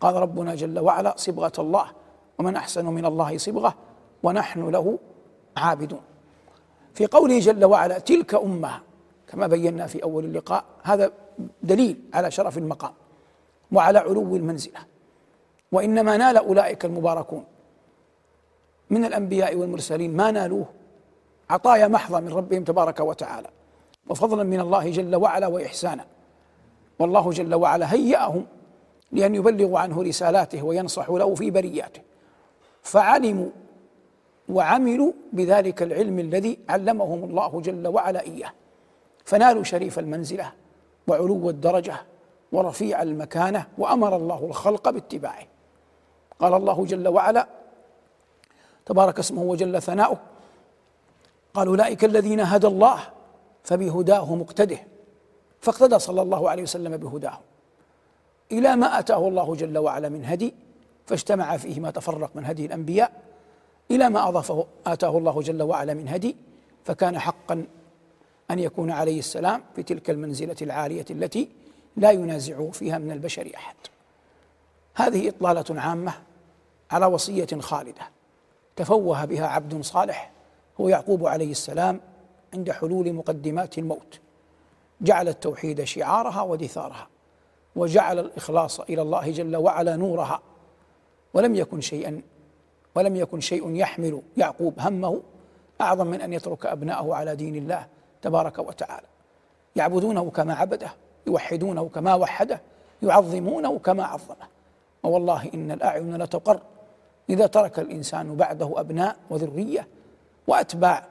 قال 0.00 0.14
ربنا 0.14 0.54
جل 0.54 0.78
وعلا 0.78 1.14
صبغة 1.16 1.52
الله 1.58 1.90
ومن 2.38 2.56
أحسن 2.56 2.86
من 2.86 3.06
الله 3.06 3.38
صبغة 3.38 3.74
ونحن 4.22 4.68
له 4.68 4.98
عابدون. 5.56 6.00
في 6.94 7.06
قوله 7.06 7.38
جل 7.38 7.64
وعلا 7.64 7.98
تلك 7.98 8.34
أمة 8.34 8.80
كما 9.28 9.46
بينا 9.46 9.86
في 9.86 10.02
أول 10.02 10.24
اللقاء 10.24 10.64
هذا 10.82 11.12
دليل 11.62 12.00
على 12.14 12.30
شرف 12.30 12.58
المقام 12.58 12.92
وعلى 13.72 13.98
علو 13.98 14.36
المنزلة. 14.36 14.80
وإنما 15.72 16.16
نال 16.16 16.36
أولئك 16.36 16.84
المباركون 16.84 17.44
من 18.90 19.04
الأنبياء 19.04 19.56
والمرسلين 19.56 20.16
ما 20.16 20.30
نالوه. 20.30 20.66
عطايا 21.50 21.88
محضة 21.88 22.20
من 22.20 22.28
ربهم 22.28 22.64
تبارك 22.64 23.00
وتعالى 23.00 23.48
وفضلا 24.08 24.42
من 24.42 24.60
الله 24.60 24.90
جل 24.90 25.16
وعلا 25.16 25.46
وإحسانا. 25.46 26.04
والله 26.98 27.30
جل 27.30 27.54
وعلا 27.54 27.94
هيأهم 27.94 28.46
لأن 29.12 29.34
يبلغوا 29.34 29.78
عنه 29.78 30.02
رسالاته 30.02 30.62
وينصحوا 30.62 31.18
له 31.18 31.34
في 31.34 31.50
برياته. 31.50 32.00
فعلموا 32.86 33.50
وعملوا 34.48 35.12
بذلك 35.32 35.82
العلم 35.82 36.18
الذي 36.18 36.58
علمهم 36.68 37.24
الله 37.24 37.60
جل 37.60 37.86
وعلا 37.86 38.20
إياه. 38.20 38.52
فنالوا 39.24 39.62
شريف 39.62 39.98
المنزلة 39.98 40.52
وعلو 41.08 41.50
الدرجة 41.50 41.96
ورفيع 42.52 43.02
المكانة 43.02 43.66
وأمر 43.78 44.16
الله 44.16 44.44
الخلق 44.44 44.90
باتباعه. 44.90 45.46
قال 46.40 46.54
الله 46.54 46.84
جل 46.84 47.08
وعلا 47.08 47.46
تبارك 48.86 49.18
اسمه 49.18 49.42
وجل 49.42 49.82
ثناؤه 49.82 50.18
قال 51.54 51.68
أولئك 51.68 52.04
الذين 52.04 52.40
هدى 52.40 52.66
الله 52.66 52.98
فبهداه 53.62 54.34
مقتده 54.34 54.78
فاقتدى 55.60 55.98
صلى 55.98 56.22
الله 56.22 56.50
عليه 56.50 56.62
وسلم 56.62 56.96
بهداه. 56.96 57.38
إلى 58.52 58.76
ما 58.76 58.98
أتاه 58.98 59.28
الله 59.28 59.54
جل 59.54 59.78
وعلا 59.78 60.08
من 60.08 60.24
هدي 60.24 60.54
فاجتمع 61.06 61.56
فيه 61.56 61.80
ما 61.80 61.90
تفرق 61.90 62.30
من 62.34 62.44
هدي 62.44 62.66
الأنبياء 62.66 63.12
إلى 63.90 64.10
ما 64.10 64.28
اضافه 64.28 64.66
آتاه 64.86 65.18
الله 65.18 65.40
جل 65.40 65.62
وعلا 65.62 65.94
من 65.94 66.08
هدي 66.08 66.36
فكان 66.84 67.18
حقا 67.18 67.66
أن 68.50 68.58
يكون 68.58 68.90
عليه 68.90 69.18
السلام 69.18 69.62
في 69.76 69.82
تلك 69.82 70.10
المنزلة 70.10 70.56
العالية 70.62 71.04
التي 71.10 71.48
لا 71.96 72.10
ينازعه 72.10 72.70
فيها 72.70 72.98
من 72.98 73.10
البشر 73.10 73.50
أحد. 73.56 73.74
هذه 74.94 75.28
إطلالة 75.28 75.80
عامة 75.80 76.14
على 76.90 77.06
وصية 77.06 77.46
خالدة. 77.60 78.02
تفوه 78.76 79.24
بها 79.24 79.46
عبد 79.46 79.84
صالح 79.84 80.30
هو 80.80 80.88
يعقوب 80.88 81.26
عليه 81.26 81.50
السلام 81.50 82.00
عند 82.54 82.70
حلول 82.70 83.12
مقدمات 83.12 83.78
الموت. 83.78 84.20
جعل 85.00 85.28
التوحيد 85.28 85.84
شعارها 85.84 86.42
ودثارها 86.42 87.08
وجعل 87.76 88.18
الإخلاص 88.18 88.80
إلى 88.80 89.02
الله 89.02 89.30
جل 89.30 89.56
وعلا 89.56 89.96
نورها. 89.96 90.42
ولم 91.36 91.54
يكن 91.54 91.80
شيئا 91.80 92.22
ولم 92.94 93.16
يكن 93.16 93.40
شيء 93.40 93.74
يحمل 93.74 94.22
يعقوب 94.36 94.74
همه 94.78 95.20
أعظم 95.80 96.06
من 96.06 96.20
أن 96.20 96.32
يترك 96.32 96.66
أبناءه 96.66 97.14
على 97.14 97.36
دين 97.36 97.56
الله 97.56 97.86
تبارك 98.22 98.58
وتعالى. 98.58 99.06
يعبدونه 99.76 100.30
كما 100.30 100.54
عبده 100.54 100.88
يوحدونه 101.26 101.88
كما 101.88 102.14
وحده 102.14 102.60
يعظمونه 103.02 103.78
كما 103.78 104.04
عظمه. 104.04 104.46
ووالله 105.02 105.50
إن 105.54 105.70
الأعين 105.70 106.16
لتقر. 106.22 106.60
إذا 107.30 107.46
ترك 107.46 107.78
الإنسان 107.78 108.36
بعده 108.36 108.80
أبناء 108.80 109.16
وذرية 109.30 109.88
وأتباع 110.46 111.04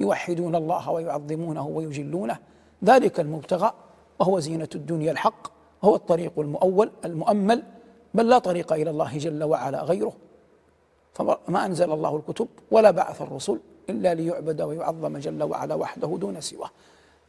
يوحدون 0.00 0.54
الله 0.54 0.90
ويعظمونه 0.90 1.66
ويجلونه 1.66 2.38
ذلك 2.84 3.20
المبتغى 3.20 3.72
وهو 4.18 4.40
زينة 4.40 4.68
الدنيا 4.74 5.12
الحق 5.12 5.52
وهو 5.82 5.94
الطريق 5.94 6.32
المؤول 6.38 6.90
المؤمل 7.04 7.62
بل 8.16 8.28
لا 8.28 8.38
طريق 8.38 8.72
إلى 8.72 8.90
الله 8.90 9.18
جل 9.18 9.44
وعلا 9.44 9.82
غيره. 9.82 10.12
فما 11.12 11.66
أنزل 11.66 11.92
الله 11.92 12.16
الكتب 12.16 12.48
ولا 12.70 12.90
بعث 12.90 13.22
الرسل 13.22 13.60
إلا 13.90 14.14
ليعبد 14.14 14.62
ويعظم 14.62 15.18
جل 15.18 15.42
وعلا 15.42 15.74
وحده 15.74 16.16
دون 16.20 16.40
سواه. 16.40 16.70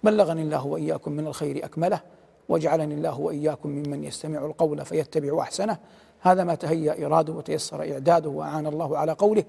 بلغني 0.04 0.42
الله 0.42 0.66
وإياكم 0.66 1.12
من 1.12 1.28
الخير 1.28 1.66
أكمله 1.66 2.02
واجعلني 2.50 2.94
الله 2.94 3.20
وإياكم 3.20 3.70
ممن 3.70 4.04
يستمع 4.04 4.46
القول 4.46 4.86
فيتبع 4.86 5.42
أحسنه. 5.42 5.78
هذا 6.22 6.44
ما 6.44 6.56
تهيأ 6.56 7.06
إراده 7.06 7.34
وتيسر 7.34 7.92
إعداده 7.94 8.30
وأعان 8.30 8.68
الله 8.68 8.98
على 8.98 9.12
قوله 9.12 9.44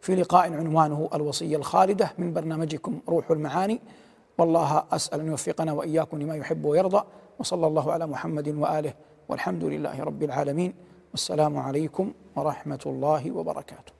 في 0.00 0.16
لقاء 0.16 0.52
عنوانه 0.52 1.08
الوصية 1.14 1.56
الخالدة 1.56 2.12
من 2.18 2.32
برنامجكم 2.32 3.00
روح 3.08 3.30
المعاني. 3.30 3.80
والله 4.38 4.84
أسأل 4.92 5.20
أن 5.20 5.26
يوفقنا 5.26 5.72
وإياكم 5.72 6.22
لما 6.22 6.36
يحب 6.36 6.64
ويرضى. 6.64 7.04
وصلى 7.38 7.66
الله 7.66 7.92
على 7.92 8.06
محمد 8.06 8.48
وآله 8.48 8.92
والحمد 9.28 9.64
لله 9.64 9.96
رب 10.02 10.22
العالمين. 10.22 10.72
والسلام 11.12 11.56
عليكم 11.56 12.12
ورحمة 12.36 12.84
الله 12.86 13.30
وبركاته. 13.32 13.97